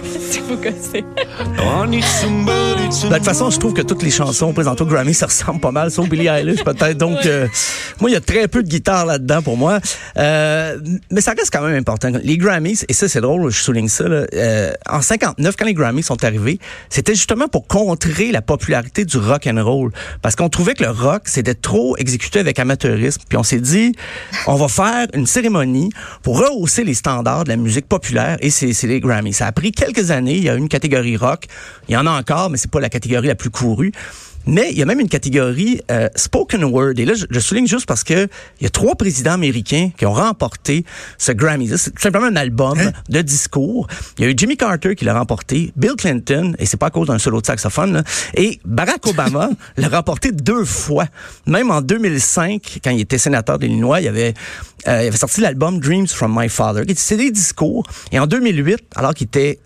Ben, 3.03 3.09
de 3.09 3.15
toute 3.15 3.25
façon, 3.25 3.49
je 3.49 3.57
trouve 3.57 3.73
que 3.73 3.81
toutes 3.81 4.03
les 4.03 4.09
chansons 4.11 4.51
présentées 4.53 4.83
au 4.83 4.85
Grammy, 4.85 5.13
ça 5.13 5.25
ressemble 5.27 5.61
pas 5.61 5.71
mal, 5.71 5.91
sauf 5.91 6.09
Billie 6.09 6.27
Eilish 6.27 6.63
peut-être. 6.63 6.97
Donc, 6.97 7.25
euh, 7.25 7.47
moi, 8.01 8.09
il 8.09 8.13
y 8.13 8.17
a 8.17 8.21
très 8.21 8.47
peu 8.49 8.61
de 8.63 8.67
guitare 8.67 9.05
là-dedans 9.05 9.41
pour 9.41 9.55
moi. 9.55 9.79
Euh, 10.17 10.77
mais 11.09 11.21
ça 11.21 11.31
reste 11.31 11.51
quand 11.53 11.61
même 11.61 11.75
important. 11.75 12.11
Les 12.21 12.37
Grammys, 12.37 12.83
et 12.89 12.93
ça, 12.93 13.07
c'est 13.07 13.21
drôle, 13.21 13.49
je 13.49 13.61
souligne 13.61 13.87
ça, 13.87 14.07
là, 14.07 14.25
euh, 14.33 14.73
en 14.89 15.01
59, 15.01 15.55
quand 15.57 15.65
les 15.65 15.73
Grammys 15.73 16.03
sont 16.03 16.23
arrivés, 16.23 16.59
c'était 16.89 17.15
justement 17.15 17.47
pour 17.47 17.65
contrer 17.67 18.31
la 18.31 18.41
popularité 18.41 19.05
du 19.05 19.17
rock 19.17 19.47
and 19.47 19.63
roll. 19.63 19.91
Parce 20.21 20.35
qu'on 20.35 20.49
trouvait 20.49 20.73
que 20.73 20.83
le 20.83 20.91
rock, 20.91 21.23
c'était 21.25 21.55
trop 21.55 21.95
exécuté 21.97 22.39
avec 22.39 22.59
amateurisme. 22.59 23.21
Puis 23.27 23.37
on 23.37 23.43
s'est 23.43 23.61
dit, 23.61 23.93
on 24.47 24.55
va 24.55 24.67
faire 24.67 25.07
une 25.13 25.25
cérémonie 25.27 25.91
pour 26.23 26.39
rehausser 26.39 26.83
les 26.83 26.93
standards 26.93 27.30
de 27.39 27.49
la 27.49 27.55
musique 27.55 27.87
populaire 27.87 28.37
et 28.41 28.49
c'est 28.49 28.87
les 28.87 28.99
Grammys. 28.99 29.33
Ça 29.33 29.47
a 29.47 29.51
pris 29.51 29.71
quelques 29.71 30.11
années. 30.11 30.35
Il 30.35 30.43
y 30.43 30.49
a 30.49 30.55
une 30.55 30.69
catégorie 30.69 31.17
rock. 31.17 31.45
Il 31.87 31.93
y 31.93 31.97
en 31.97 32.05
a 32.05 32.11
encore, 32.11 32.49
mais 32.49 32.57
c'est 32.57 32.69
pas 32.69 32.79
la 32.79 32.89
catégorie 32.89 33.27
la 33.27 33.35
plus 33.35 33.49
courue. 33.49 33.91
Mais 34.45 34.69
il 34.71 34.77
y 34.77 34.81
a 34.81 34.85
même 34.85 34.99
une 34.99 35.09
catégorie 35.09 35.81
euh, 35.91 36.09
spoken 36.15 36.63
word. 36.63 36.93
Et 36.97 37.05
là, 37.05 37.13
je, 37.13 37.25
je 37.29 37.39
souligne 37.39 37.67
juste 37.67 37.85
parce 37.85 38.03
que 38.03 38.27
il 38.59 38.63
y 38.63 38.65
a 38.65 38.69
trois 38.69 38.95
présidents 38.95 39.33
américains 39.33 39.91
qui 39.97 40.05
ont 40.05 40.13
remporté 40.13 40.85
ce 41.17 41.31
Grammy. 41.31 41.69
C'est 41.77 41.91
tout 41.91 42.01
simplement 42.01 42.27
un 42.27 42.35
album 42.35 42.71
Hein? 42.79 42.91
de 43.09 43.21
discours. 43.21 43.87
Il 44.17 44.25
y 44.25 44.27
a 44.27 44.31
eu 44.31 44.33
Jimmy 44.35 44.57
Carter 44.57 44.95
qui 44.95 45.05
l'a 45.05 45.17
remporté, 45.17 45.71
Bill 45.75 45.93
Clinton, 45.97 46.53
et 46.59 46.65
c'est 46.65 46.77
pas 46.77 46.87
à 46.87 46.89
cause 46.89 47.07
d'un 47.07 47.19
solo 47.19 47.41
de 47.41 47.45
saxophone, 47.45 47.93
là, 47.93 48.03
et 48.35 48.59
Barack 48.65 49.05
Obama 49.07 49.49
l'a 49.77 49.89
remporté 49.89 50.31
deux 50.31 50.65
fois. 50.65 51.05
Même 51.45 51.71
en 51.71 51.81
2005, 51.81 52.79
quand 52.83 52.91
il 52.91 53.01
était 53.01 53.17
sénateur 53.17 53.59
d'Illinois, 53.59 54.01
il 54.01 54.07
avait, 54.07 54.33
euh, 54.87 55.03
il 55.03 55.07
avait 55.07 55.17
sorti 55.17 55.41
l'album 55.41 55.79
Dreams 55.79 56.07
from 56.07 56.37
My 56.37 56.49
Father, 56.49 56.85
qui 56.85 56.95
c'est 56.95 57.17
des 57.17 57.31
discours. 57.31 57.85
Et 58.11 58.19
en 58.19 58.27
2008, 58.27 58.79
alors 58.95 59.13
qu'il 59.13 59.27
était 59.27 59.59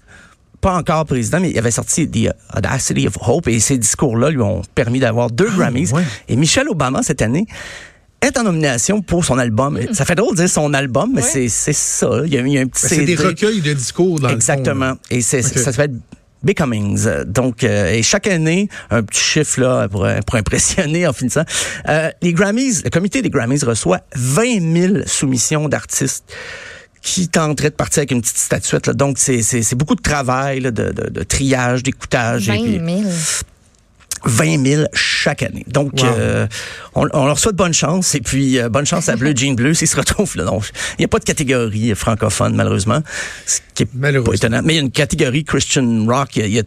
pas 0.66 0.74
encore 0.74 1.06
président, 1.06 1.40
mais 1.40 1.52
il 1.52 1.60
avait 1.60 1.70
sorti 1.70 2.10
The 2.10 2.32
Audacity 2.58 3.06
of 3.08 3.14
Hope 3.22 3.48
et 3.48 3.60
ces 3.60 3.78
discours-là 3.78 4.32
lui 4.32 4.42
ont 4.42 4.64
permis 4.74 5.00
d'avoir 5.00 5.30
deux 5.30 5.52
Grammys. 5.52 5.92
ouais. 5.94 6.02
Et 6.28 6.36
Michelle 6.36 6.68
Obama, 6.70 7.04
cette 7.04 7.22
année, 7.22 7.46
est 8.20 8.36
en 8.40 8.42
nomination 8.44 9.04
pour 9.04 9.24
son 9.26 9.38
album. 9.38 9.80
Ça 9.94 10.06
fait 10.06 10.16
drôle 10.16 10.32
de 10.36 10.42
dire 10.42 10.50
son 10.50 10.74
album, 10.74 11.12
mais 11.14 11.22
c'est 11.22 11.50
c'est 11.50 11.72
ça. 11.72 12.10
Il 12.26 12.34
y, 12.34 12.38
a, 12.38 12.42
a 12.42 12.44
un 12.64 12.66
petit 12.66 12.82
Ben, 12.82 12.90
c'est 12.90 13.06
des 13.06 13.16
recueils 13.16 13.62
de 13.62 13.74
discours 13.74 14.20
dans 14.20 14.30
Exactement. 14.30 14.86
le 14.90 14.94
fond. 14.96 15.00
Et 15.12 15.22
c'est, 15.22 15.46
Ok. 15.46 15.54
ça 15.60 15.72
s'appelle 15.72 16.00
Becomings. 16.42 17.08
Donc, 17.28 17.64
euh, 17.64 17.92
et 17.92 18.02
chaque 18.02 18.26
année, 18.26 18.68
un 18.90 19.04
petit 19.04 19.22
chiffre 19.22 19.62
là 19.62 19.88
pour, 19.88 20.08
pour 20.26 20.36
impressionner 20.36 21.06
en 21.06 21.14
finissant. 21.14 21.44
Euh, 21.90 22.10
les 22.24 22.34
Grammys, 22.34 22.82
le 22.84 22.90
comité 22.90 23.22
des 23.22 23.30
Grammys 23.30 23.64
reçoit 23.64 24.00
20 24.16 24.74
000 24.94 24.94
soumissions 25.06 25.70
d'artistes 25.70 26.24
qui 27.06 27.28
tenteraient 27.28 27.70
de 27.70 27.76
partir 27.76 28.00
avec 28.00 28.10
une 28.12 28.22
petite 28.22 28.38
statuette. 28.40 28.88
Là. 28.88 28.94
Donc, 28.94 29.18
c'est, 29.20 29.76
beaucoup 29.76 29.94
de 29.96 30.02
travail, 30.02 30.60
là, 30.60 30.72
de, 30.72 30.92
de, 30.92 31.08
de 31.10 31.24
triage, 31.24 31.84
d'écoutage. 31.84 32.48
20 32.48 32.54
et 32.56 32.80
puis 32.80 33.02
000. 33.04 33.10
20 34.26 34.66
000 34.66 34.84
chaque 34.94 35.44
année. 35.44 35.64
Donc, 35.68 35.92
Wow. 36.02 36.06
euh, 36.08 36.48
on, 36.96 37.08
on 37.14 37.26
leur 37.28 37.38
souhaite 37.38 37.56
bonne 37.56 37.76
chance. 37.76 38.16
Et 38.16 38.22
puis, 38.22 38.58
euh, 38.60 38.70
bonne 38.70 38.88
chance 38.88 39.08
à 39.08 39.16
Bleu 39.18 39.34
Jean 39.36 39.54
Bleu 39.54 39.76
s'ils 39.76 39.88
se 39.88 39.96
retrouvent 39.96 40.36
là. 40.36 40.46
Donc, 40.46 40.64
il 40.94 41.02
n'y 41.02 41.06
a 41.06 41.08
pas 41.08 41.20
de 41.20 41.26
catégorie 41.26 41.94
francophone, 41.94 42.56
malheureusement. 42.56 43.04
Ce 43.46 43.60
qui 43.76 43.84
est 43.84 43.86
pas 43.86 44.34
étonnant. 44.34 44.62
Mais 44.64 44.74
il 44.74 44.78
y 44.78 44.80
a 44.80 44.82
une 44.82 44.92
catégorie 44.92 45.44
Christian 45.44 46.06
Rock. 46.08 46.38
Il 46.38 46.40
y 46.40 46.44
a, 46.44 46.48
il 46.48 46.54
y 46.56 46.60
a 46.60 46.64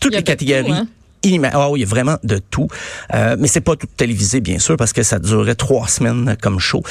toutes 0.00 0.12
Il 0.12 0.14
y 0.14 0.16
a 0.16 0.20
les 0.20 0.24
catégories. 0.24 0.64
tout, 0.68 0.72
hein? 0.72 0.88
Il 1.24 1.40
y 1.40 1.82
a 1.82 1.86
vraiment 1.86 2.18
de 2.22 2.38
tout. 2.38 2.68
Euh, 3.14 3.36
mais 3.38 3.48
c'est 3.48 3.60
pas 3.60 3.74
tout 3.76 3.86
télévisé, 3.96 4.40
bien 4.40 4.58
sûr, 4.58 4.76
parce 4.76 4.92
que 4.92 5.02
ça 5.02 5.18
durait 5.18 5.54
trois 5.54 5.88
semaines 5.88 6.36
comme 6.40 6.58
show. 6.60 6.82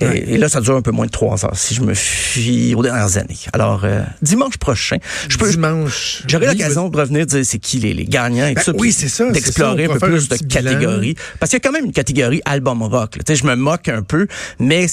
Et, 0.00 0.06
Ouais. 0.06 0.24
et 0.28 0.38
là, 0.38 0.48
ça 0.48 0.60
dure 0.60 0.76
un 0.76 0.82
peu 0.82 0.90
moins 0.90 1.06
de 1.06 1.10
trois 1.10 1.44
heures, 1.44 1.56
si 1.56 1.74
je 1.74 1.82
me 1.82 1.94
fie 1.94 2.74
aux 2.74 2.82
dernières 2.82 3.16
années. 3.18 3.36
Alors, 3.52 3.82
euh, 3.84 4.02
dimanche 4.22 4.56
prochain, 4.56 4.96
je 5.28 5.36
peux, 5.36 5.50
Dimanche. 5.50 6.22
J'aurai 6.26 6.48
Oui, 6.48 6.52
l'occasion 6.58 6.88
de 6.88 6.96
revenir 6.96 7.26
dire 7.26 7.44
c'est 7.44 7.58
qui 7.58 7.78
les, 7.80 7.92
les 7.94 8.04
gagnants 8.04 8.46
et 8.46 8.54
Ben 8.54 8.62
tout 8.62 8.70
ça. 8.72 8.76
oui, 8.78 8.92
c'est 8.92 9.08
ça, 9.08 9.24
c'est 9.26 9.32
D'explorer 9.32 9.86
ça, 9.86 9.92
on 9.92 9.96
un 9.96 9.98
peu 9.98 10.06
plus 10.08 10.28
un 10.30 10.36
de 10.36 10.44
bilan. 10.44 10.70
catégories. 10.70 11.14
Parce 11.38 11.50
qu'il 11.50 11.58
y 11.58 11.62
a 11.62 11.68
quand 11.68 11.72
même 11.72 11.84
une 11.84 11.92
catégorie 11.92 12.40
album 12.44 12.82
rock. 12.82 13.12
Tu 13.18 13.20
sais, 13.26 13.36
je 13.36 13.44
me 13.46 13.54
moque 13.56 13.88
un 13.88 14.02
peu, 14.02 14.26
mais 14.58 14.86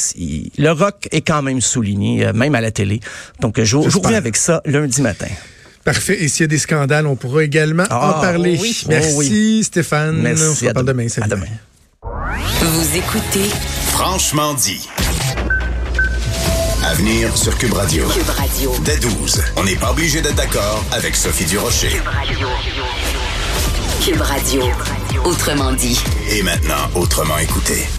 le 0.58 0.72
rock 0.72 1.08
est 1.12 1.22
quand 1.22 1.42
même 1.42 1.62
souligné, 1.62 2.26
euh, 2.26 2.34
même 2.34 2.56
à 2.56 2.62
la 2.62 2.72
télé. 2.72 3.00
Donc, 3.40 3.60
je, 3.60 3.66
je 3.66 3.76
reviens 3.98 4.18
avec 4.18 4.36
ça 4.36 4.62
lundi 4.66 5.02
matin. 5.02 5.28
Parfait. 5.94 6.18
Et 6.24 6.28
s'il 6.28 6.42
y 6.42 6.44
a 6.44 6.48
des 6.48 6.60
scandales, 6.60 7.08
on 7.08 7.16
pourra 7.16 7.44
également 7.44 7.84
Ah, 7.90 8.18
en 8.18 8.22
parler. 8.22 8.58
oui. 8.62 8.84
Merci, 8.88 9.10
Oh, 9.14 9.18
oui. 9.20 9.64
Stéphane. 9.64 10.18
Merci. 10.22 10.44
On 10.44 10.56
se 10.56 10.66
à 10.66 10.68
reparle 10.70 10.86
demain. 10.86 11.04
demain. 11.04 11.10
Salut. 11.10 11.26
À 11.26 11.36
demain. 11.36 11.46
Vous 12.62 12.96
écoutez 12.98 13.50
Franchement 13.88 14.54
dit. 14.54 14.88
À 16.86 16.94
venir 16.94 17.36
sur 17.36 17.58
Cube 17.58 17.74
Radio. 17.74 18.08
Cube 18.08 18.30
Radio. 18.30 18.74
Dès 18.86 18.98
12, 18.98 19.42
on 19.58 19.64
n'est 19.64 19.76
pas 19.76 19.92
obligé 19.92 20.22
d'être 20.22 20.36
d'accord 20.36 20.84
avec 20.92 21.16
Sophie 21.16 21.46
Durocher. 21.46 21.90
Cube 24.06 24.22
Radio. 24.22 24.64
Autrement 25.26 25.74
dit. 25.74 26.00
Et 26.32 26.42
maintenant, 26.44 26.88
autrement 26.96 27.38
écouté. 27.40 27.90